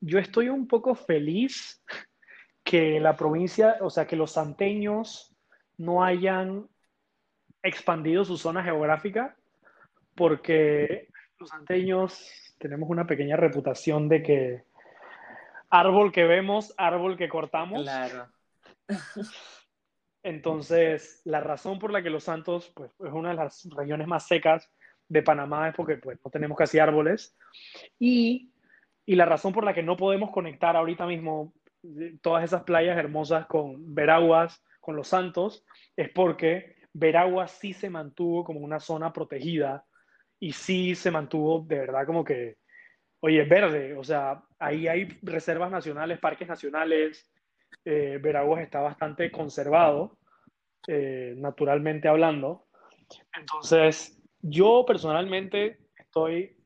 [0.00, 1.82] yo estoy un poco feliz
[2.64, 5.34] que la provincia, o sea, que los santeños
[5.76, 6.68] no hayan
[7.62, 9.36] expandido su zona geográfica,
[10.14, 14.64] porque los santeños tenemos una pequeña reputación de que
[15.70, 17.82] árbol que vemos, árbol que cortamos.
[17.82, 18.28] Claro.
[20.22, 24.26] Entonces, la razón por la que Los Santos pues, es una de las regiones más
[24.26, 24.70] secas
[25.10, 27.36] de Panamá es porque pues, no tenemos casi árboles.
[27.98, 28.50] Y,
[29.04, 31.52] y, la razón por la que no podemos conectar ahorita mismo
[32.22, 35.64] todas esas playas hermosas con Veraguas, con Los Santos,
[35.96, 39.84] es porque Veraguas sí se mantuvo como una zona protegida
[40.38, 42.56] y sí se mantuvo de verdad como que
[43.20, 47.30] oye, verde, o sea, ahí hay reservas nacionales, parques nacionales,
[47.84, 50.18] eh, Veraguas está bastante conservado,
[50.86, 52.66] eh, naturalmente hablando.
[53.38, 56.56] Entonces, yo personalmente estoy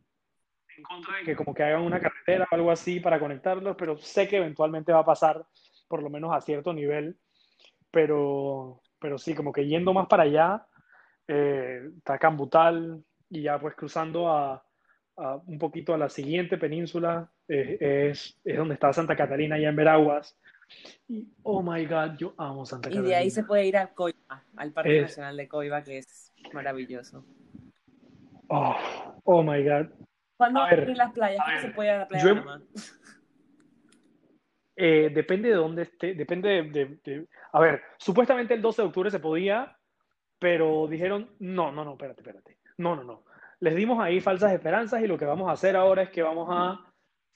[0.76, 3.96] en contra de que como que hagan una carretera o algo así para conectarlos, pero
[3.96, 5.46] sé que eventualmente va a pasar,
[5.88, 7.16] por lo menos a cierto nivel,
[7.90, 10.66] pero, pero sí, como que yendo más para allá,
[11.28, 14.64] eh, está Cambutal y ya pues cruzando a,
[15.16, 19.68] a un poquito a la siguiente península, eh, es, es, donde está Santa Catalina, allá
[19.68, 20.36] en Veraguas.
[21.08, 23.06] Y, oh my God, yo amo Santa Catalina.
[23.06, 25.98] Y de ahí se puede ir a Coiba, al Parque es, Nacional de Coiba, que
[25.98, 27.24] es maravilloso.
[28.48, 28.76] Oh,
[29.24, 29.86] oh my God.
[30.36, 31.44] ¿Cuándo a abrir las playas?
[31.44, 32.44] ¿Cómo se puede ir a la playa yo?
[34.76, 38.88] Eh, depende de dónde esté, depende de, de, de, A ver, supuestamente el 12 de
[38.88, 39.76] octubre se podía,
[40.38, 42.58] pero dijeron, no, no, no, espérate, espérate.
[42.78, 43.24] No, no, no.
[43.60, 46.48] Les dimos ahí falsas esperanzas y lo que vamos a hacer ahora es que vamos
[46.50, 46.80] a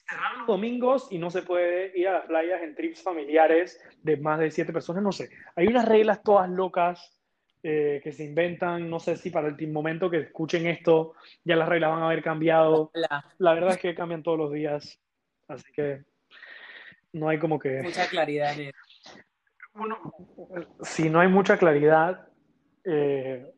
[0.05, 4.17] cerrar los domingos y no se puede ir a las playas en trips familiares de
[4.17, 5.29] más de siete personas, no sé.
[5.55, 7.18] Hay unas reglas todas locas
[7.61, 11.67] eh, que se inventan, no sé si para el momento que escuchen esto ya las
[11.67, 12.91] reglas van a haber cambiado.
[12.93, 14.99] La, La verdad es que cambian todos los días,
[15.47, 16.03] así que
[17.13, 17.81] no hay como que...
[17.81, 19.19] mucha claridad en eso.
[19.73, 19.97] Uno,
[20.81, 22.27] si no hay mucha claridad,
[22.83, 23.51] eh,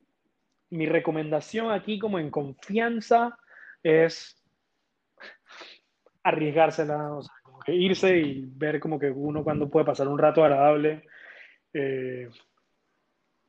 [0.71, 3.37] mi recomendación aquí como en confianza
[3.83, 4.37] es
[6.23, 10.19] arriesgársela, o sea, como que irse y ver como que uno cuando puede pasar un
[10.19, 11.03] rato agradable,
[11.73, 12.29] eh,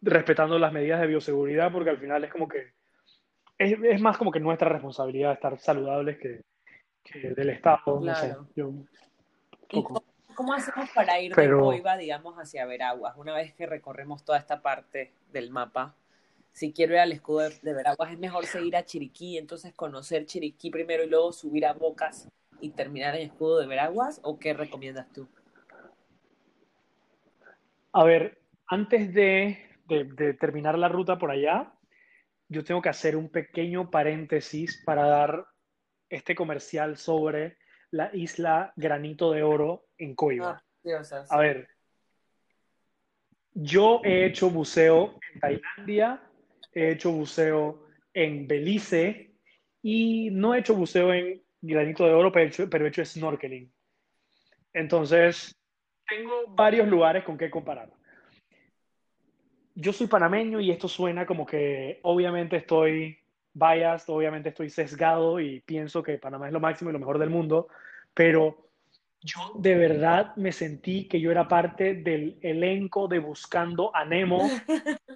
[0.02, 2.72] respetando las medidas de bioseguridad, porque al final es como que
[3.58, 6.42] es, es más como que nuestra responsabilidad estar saludables que,
[7.04, 8.26] que del Estado, no sé.
[8.26, 8.48] Claro.
[8.56, 8.70] Yo,
[9.70, 9.94] ¿Y poco.
[9.94, 13.16] cómo, cómo hacemos para ir Pero- de Coiba, digamos, hacia Veraguas?
[13.16, 15.94] Una vez que recorremos toda esta parte del mapa,
[16.50, 20.26] si quiero ir al escudo de, de Veraguas, ¿es mejor seguir a Chiriquí, entonces conocer
[20.26, 22.28] Chiriquí primero y luego subir a Bocas
[22.60, 24.20] y terminar en escudo de Veraguas?
[24.24, 25.28] ¿O qué recomiendas tú?
[27.92, 31.72] A ver, antes de, de- de terminar la ruta por allá,
[32.48, 35.46] yo tengo que hacer un pequeño paréntesis para dar
[36.08, 37.56] este comercial sobre
[37.90, 40.62] la isla Granito de Oro en Coiba.
[40.84, 41.24] Ah.
[41.30, 41.68] A ver,
[43.54, 46.22] yo he hecho buceo en Tailandia,
[46.74, 49.34] he hecho buceo en Belice
[49.82, 53.04] y no he hecho buceo en Granito de Oro, pero he hecho, pero he hecho
[53.04, 53.72] snorkeling.
[54.72, 55.54] Entonces,
[56.08, 57.90] tengo varios lugares con qué comparar.
[59.74, 63.18] Yo soy panameño y esto suena como que obviamente estoy
[63.54, 67.30] biased, obviamente estoy sesgado y pienso que Panamá es lo máximo y lo mejor del
[67.30, 67.68] mundo,
[68.14, 68.68] pero
[69.20, 74.40] yo de verdad me sentí que yo era parte del elenco de Buscando a Nemo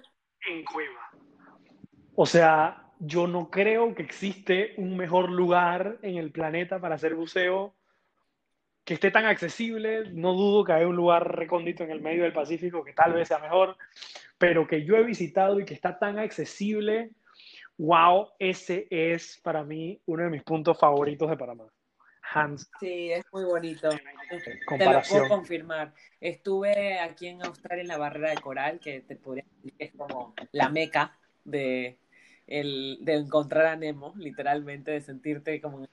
[0.49, 1.11] en Cueva.
[2.15, 7.15] O sea, yo no creo que existe un mejor lugar en el planeta para hacer
[7.15, 7.75] buceo
[8.87, 10.09] que esté tan accesible.
[10.11, 13.27] No dudo que haya un lugar recóndito en el medio del Pacífico que tal vez
[13.27, 13.75] sea mejor,
[14.37, 17.11] pero que yo he visitado y que está tan accesible.
[17.77, 21.65] Wow, ese es para mí uno de mis puntos favoritos de Panamá.
[22.33, 23.89] Hands Sí, es muy bonito.
[23.89, 25.93] Te lo puedo confirmar.
[26.21, 29.91] Estuve aquí en Australia en la barrera de coral, que te podría decir que es
[29.97, 31.97] como la meca de,
[32.47, 35.89] el, de encontrar a Nemo, literalmente, de sentirte como en el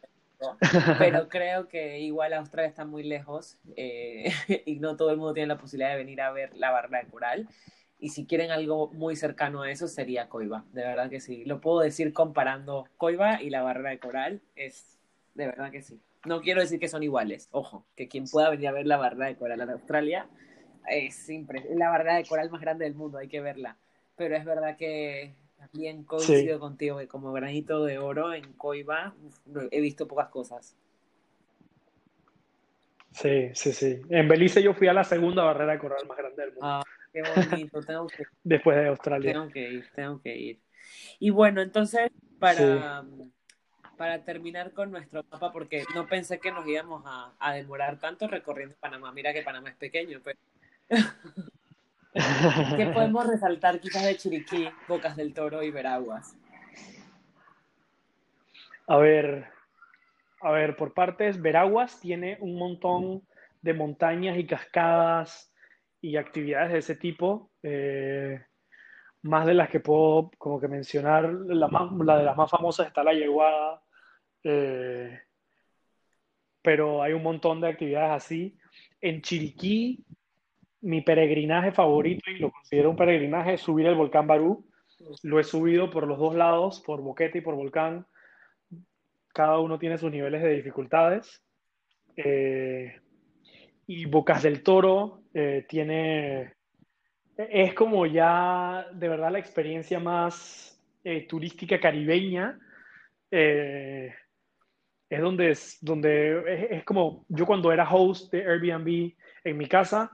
[0.98, 4.32] Pero creo que igual Australia está muy lejos eh,
[4.66, 7.10] y no todo el mundo tiene la posibilidad de venir a ver la barrera de
[7.10, 7.48] coral.
[7.98, 10.64] Y si quieren algo muy cercano a eso, sería Coiba.
[10.72, 11.44] De verdad que sí.
[11.44, 14.42] Lo puedo decir comparando Coiba y la barrera de coral.
[14.56, 14.98] Es
[15.34, 16.00] de verdad que sí.
[16.26, 17.48] No quiero decir que son iguales.
[17.50, 20.28] Ojo, que quien pueda venir a ver la barrera de coral en Australia
[20.88, 23.18] es es la barrera de coral más grande del mundo.
[23.18, 23.76] Hay que verla.
[24.16, 25.34] Pero es verdad que
[25.70, 29.14] también coincido contigo que como granito de oro en Coiba
[29.70, 30.76] he visto pocas cosas.
[33.12, 34.02] Sí, sí, sí.
[34.08, 36.82] En Belice yo fui a la segunda barrera de coral más grande del mundo, Ah,
[37.12, 37.80] qué bonito.
[37.80, 39.32] Tengo que después de Australia.
[39.32, 40.58] Tengo que ir, tengo que ir.
[41.20, 42.10] Y bueno, entonces,
[42.40, 43.04] para,
[43.96, 48.26] para terminar con nuestro mapa, porque no pensé que nos íbamos a, a demorar tanto
[48.26, 49.12] recorriendo Panamá.
[49.12, 50.38] Mira que Panamá es pequeño, pero
[52.14, 56.36] ¿qué podemos resaltar quizás de Chiriquí, Bocas del Toro y Veraguas?
[58.86, 59.46] A ver,
[60.40, 63.22] a ver, por partes, Veraguas tiene un montón
[63.62, 65.52] de montañas y cascadas
[66.00, 68.44] y actividades de ese tipo, eh,
[69.22, 72.86] más de las que puedo como que mencionar, la, más, la de las más famosas
[72.86, 73.82] está la Yeguada,
[74.44, 75.18] eh,
[76.60, 78.58] pero hay un montón de actividades así.
[79.00, 80.04] En Chiriquí,
[80.84, 84.66] mi peregrinaje favorito, y lo considero un peregrinaje, es subir el volcán Barú.
[85.22, 88.06] Lo he subido por los dos lados, por Boquete y por Volcán.
[89.32, 91.42] cada uno tiene sus niveles de dificultades.
[92.16, 93.00] Eh,
[93.86, 96.54] y Bocas del Toro eh, tiene,
[97.36, 102.58] es como ya de verdad la experiencia más eh, turística caribeña.
[103.30, 104.12] es
[105.08, 109.14] donde, es, donde es, como yo cuando era host de Airbnb
[109.44, 110.10] en mi casa,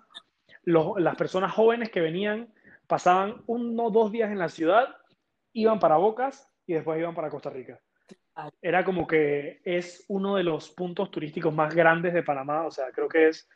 [0.65, 2.53] las personas jóvenes que venían
[2.87, 4.97] pasaban uno o dos días en la ciudad,
[5.53, 7.81] iban para Bocas y después iban para Costa Rica.
[8.63, 12.91] Era como que es uno de los puntos turísticos más grandes de Panamá, o sea,
[12.93, 13.49] creo que es,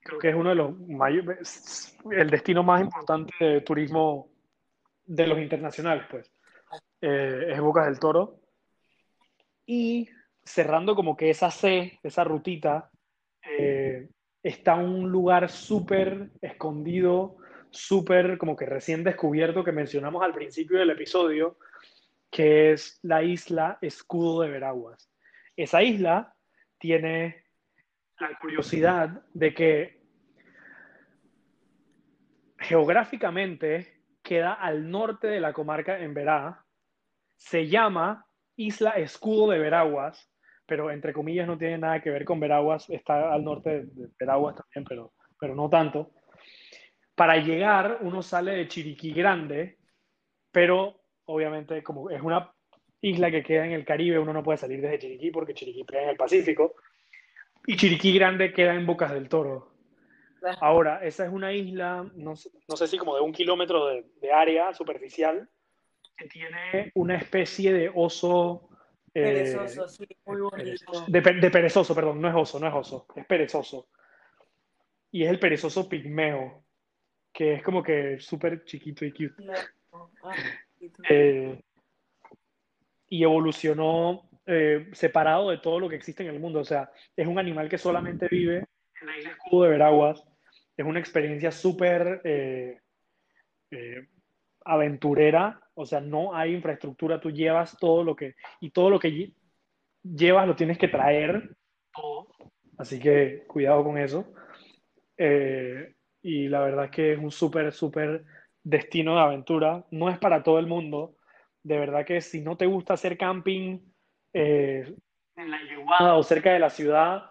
[0.00, 4.30] creo que es uno de los mayores, el destino más importante de turismo
[5.04, 6.32] de los internacionales, pues,
[7.00, 8.40] eh, es Bocas del Toro.
[9.66, 10.08] Y
[10.44, 12.90] cerrando como que esa C, esa rutita,
[13.58, 14.08] eh,
[14.42, 17.36] está un lugar súper escondido,
[17.70, 21.58] súper como que recién descubierto que mencionamos al principio del episodio,
[22.30, 25.10] que es la isla Escudo de Veraguas.
[25.56, 26.34] Esa isla
[26.78, 27.44] tiene
[28.18, 30.02] la curiosidad de que
[32.58, 36.64] geográficamente queda al norte de la comarca en Verá,
[37.36, 38.26] se llama
[38.56, 40.31] Isla Escudo de Veraguas,
[40.72, 44.56] pero entre comillas no tiene nada que ver con Veraguas, está al norte de Veraguas
[44.56, 46.12] también, pero, pero no tanto.
[47.14, 49.76] Para llegar uno sale de Chiriquí Grande,
[50.50, 52.50] pero obviamente, como es una
[53.02, 56.04] isla que queda en el Caribe, uno no puede salir desde Chiriquí porque Chiriquí queda
[56.04, 56.76] en el Pacífico.
[57.66, 59.74] Y Chiriquí Grande queda en Bocas del Toro.
[60.62, 65.50] Ahora, esa es una isla, no, sé si como de un kilómetro de, área superficial,
[66.16, 68.70] que tiene una especie de oso.
[69.14, 71.04] Eh, perezoso, sí, muy bonito.
[71.06, 73.88] De, perezoso, perdón, no es oso, no es oso, es perezoso.
[75.10, 76.64] Y es el perezoso pigmeo,
[77.32, 79.34] que es como que súper chiquito y cute.
[80.22, 80.34] Ah.
[81.10, 81.60] Eh,
[83.08, 86.60] y evolucionó eh, separado de todo lo que existe en el mundo.
[86.60, 88.64] O sea, es un animal que solamente vive
[89.00, 90.24] en la isla Escudo de Veraguas.
[90.74, 92.80] Es una experiencia súper eh,
[94.64, 95.61] aventurera.
[95.74, 97.20] O sea, no hay infraestructura.
[97.20, 98.34] Tú llevas todo lo que...
[98.60, 99.32] Y todo lo que
[100.02, 101.56] llevas lo tienes que traer.
[101.94, 102.28] Todo.
[102.78, 104.32] Así que cuidado con eso.
[106.22, 108.24] y la verdad es que es un súper, súper
[108.62, 109.84] destino de aventura.
[109.90, 111.16] No es para todo el mundo.
[111.62, 113.78] De verdad que si no te gusta hacer camping
[114.32, 114.94] eh,
[115.36, 117.30] en la Yeguada o cerca de la ciudad,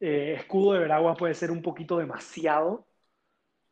[0.00, 2.86] eh, Escudo de Veragua puede ser un poquito demasiado.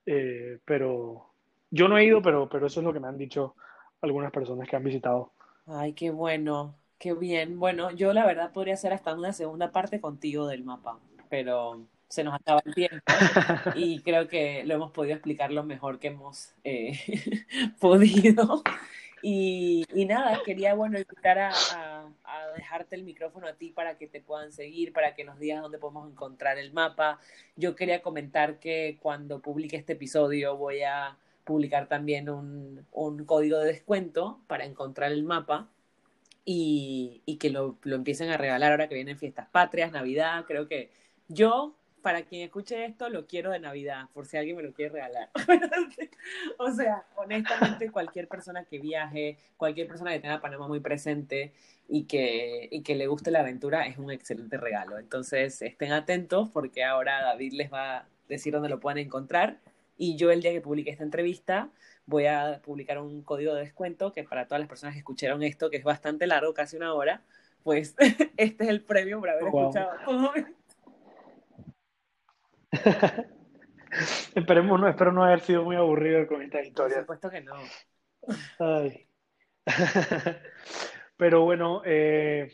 [0.05, 1.35] Eh, pero
[1.71, 3.57] yo no he ido, pero, pero eso es lo que me han dicho
[4.03, 5.33] algunas personas que han visitado.
[5.67, 7.59] Ay, qué bueno, qué bien.
[7.59, 12.25] Bueno, yo la verdad podría hacer hasta una segunda parte contigo del mapa, pero se
[12.25, 13.05] nos acaba el tiempo
[13.75, 16.99] y creo que lo hemos podido explicar lo mejor que hemos eh,
[17.81, 18.63] podido.
[19.21, 22.09] Y, nada, quería bueno invitar a,
[22.57, 25.79] dejarte el micrófono a ti para que te puedan seguir, para que nos digas dónde
[25.79, 27.19] podemos encontrar el mapa.
[27.57, 31.17] Yo quería comentar que cuando publique este episodio voy a
[31.49, 32.87] publicar también un,
[33.27, 35.71] código de descuento para encontrar el mapa
[36.45, 40.45] y, y que lo, lo empiecen a regalar ahora que vienen fiestas patrias, Navidad.
[40.47, 40.91] Creo que
[41.29, 44.93] yo para quien escuche esto, lo quiero de Navidad, por si alguien me lo quiere
[44.93, 45.31] regalar.
[46.59, 51.53] o sea, honestamente, cualquier persona que viaje, cualquier persona que tenga Panamá muy presente
[51.89, 54.99] y que, y que le guste la aventura, es un excelente regalo.
[54.99, 59.59] Entonces, estén atentos porque ahora David les va a decir dónde lo pueden encontrar.
[59.99, 61.69] Y yo el día que publique esta entrevista
[62.07, 65.69] voy a publicar un código de descuento que para todas las personas que escucharon esto,
[65.69, 67.23] que es bastante largo, casi una hora,
[67.65, 67.95] pues
[68.37, 69.91] este es el premio por haber escuchado
[74.35, 77.05] Esperemos, no, espero no haber sido muy aburrido con esta historia.
[77.05, 77.57] Por supuesto que no.
[81.17, 82.53] Pero bueno, eh,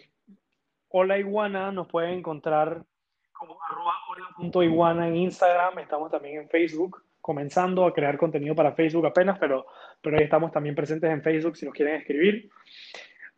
[0.96, 2.84] Hola Iguana nos pueden encontrar
[3.32, 3.94] como arroba
[4.38, 9.64] hola.iguana en Instagram, estamos también en Facebook, comenzando a crear contenido para Facebook apenas, pero,
[10.02, 12.50] pero ahí estamos también presentes en Facebook si nos quieren escribir.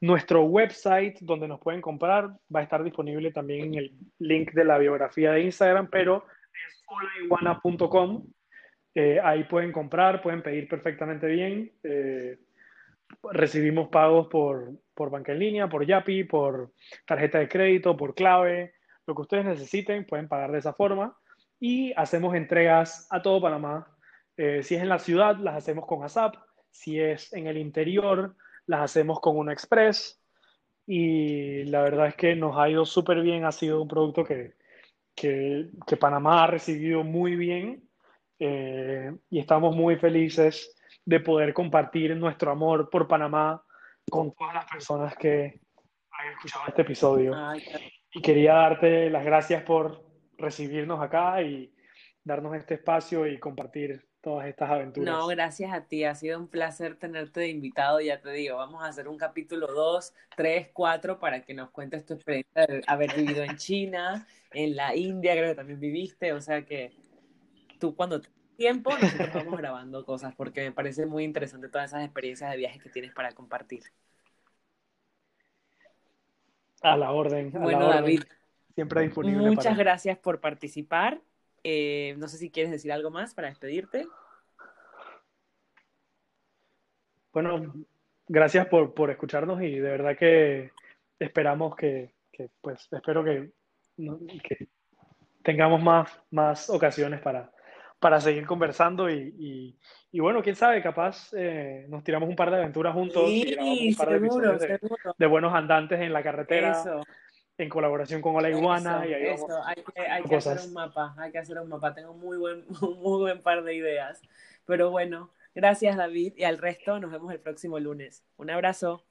[0.01, 4.65] Nuestro website donde nos pueden comprar va a estar disponible también en el link de
[4.65, 8.27] la biografía de Instagram, pero es holaiguana.com.
[8.93, 11.71] Eh, ahí pueden comprar, pueden pedir perfectamente bien.
[11.85, 12.39] Eh,
[13.31, 16.73] recibimos pagos por, por banca en línea, por Yapi, por
[17.07, 18.75] tarjeta de crédito, por clave.
[19.07, 21.17] Lo que ustedes necesiten, pueden pagar de esa forma.
[21.59, 23.97] Y hacemos entregas a todo Panamá.
[24.37, 26.37] Eh, si es en la ciudad, las hacemos con ASAP.
[26.71, 28.37] Si es en el interior,
[28.67, 30.21] las hacemos con una Express.
[30.87, 33.45] Y la verdad es que nos ha ido súper bien.
[33.45, 34.55] Ha sido un producto que,
[35.15, 37.89] que, Panamá ha recibido muy bien
[38.39, 43.63] eh, y estamos muy felices de poder compartir nuestro amor por Panamá
[44.11, 45.61] con todas las personas que
[46.11, 47.35] había escuchado este episodio.
[48.13, 50.06] y quería darte las gracias por
[50.39, 51.73] recibirnos acá y
[52.25, 55.15] darnos este espacio y compartir todas estas aventuras.
[55.15, 56.03] No, gracias a ti.
[56.03, 58.01] Ha sido un placer tenerte de invitado.
[58.01, 62.05] Ya te digo, vamos a hacer un capítulo 2, 3, 4 para que nos cuentes
[62.05, 66.33] tu experiencia de haber vivido en China, en la India, creo que también viviste.
[66.33, 66.93] O sea que
[67.79, 68.21] tú cuando
[68.57, 72.83] tiempo nosotros vamos grabando cosas porque me parece muy interesante todas esas experiencias de viajes
[72.83, 73.85] que tienes para compartir.
[76.83, 77.53] A la orden.
[77.53, 78.23] bueno, David.
[78.77, 79.49] Siempre disponible.
[79.49, 81.19] Muchas gracias por participar.
[81.65, 84.07] Eh, no sé si quieres decir algo más para despedirte.
[87.33, 87.75] Bueno,
[88.29, 90.73] gracias por, por escucharnos y de verdad que
[91.19, 93.51] esperamos que, que pues, espero que,
[93.97, 94.69] que
[95.43, 97.51] tengamos más, más ocasiones para,
[97.99, 99.75] para seguir conversando y,
[100.13, 103.97] y, bueno, quién sabe, capaz eh, nos tiramos un par de aventuras juntos sí, un
[103.97, 104.79] par seguro, de,
[105.17, 106.85] de, buenos andantes en la carretera.
[107.59, 109.47] En colaboración con Ola Iguana y ahí eso.
[109.65, 112.65] hay que, hay que hacer un mapa, hay que hacer un mapa, tengo muy buen,
[112.83, 114.21] un muy buen par de ideas.
[114.67, 118.25] Pero bueno, gracias David y al resto nos vemos el próximo lunes.
[118.37, 119.05] Un abrazo.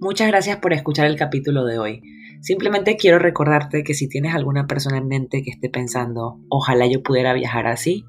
[0.00, 2.02] Muchas gracias por escuchar el capítulo de hoy.
[2.42, 7.02] Simplemente quiero recordarte que si tienes alguna persona en mente que esté pensando, ojalá yo
[7.02, 8.04] pudiera viajar así,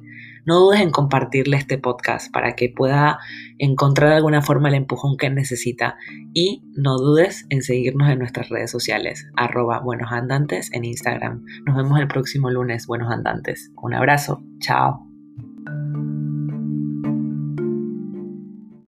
[0.46, 3.20] no dudes en compartirle este podcast para que pueda
[3.60, 5.98] encontrar de alguna forma el empujón que necesita
[6.34, 11.46] y no dudes en seguirnos en nuestras redes sociales, arroba buenos andantes en Instagram.
[11.66, 13.72] Nos vemos el próximo lunes, buenos andantes.
[13.82, 15.13] Un abrazo, chao.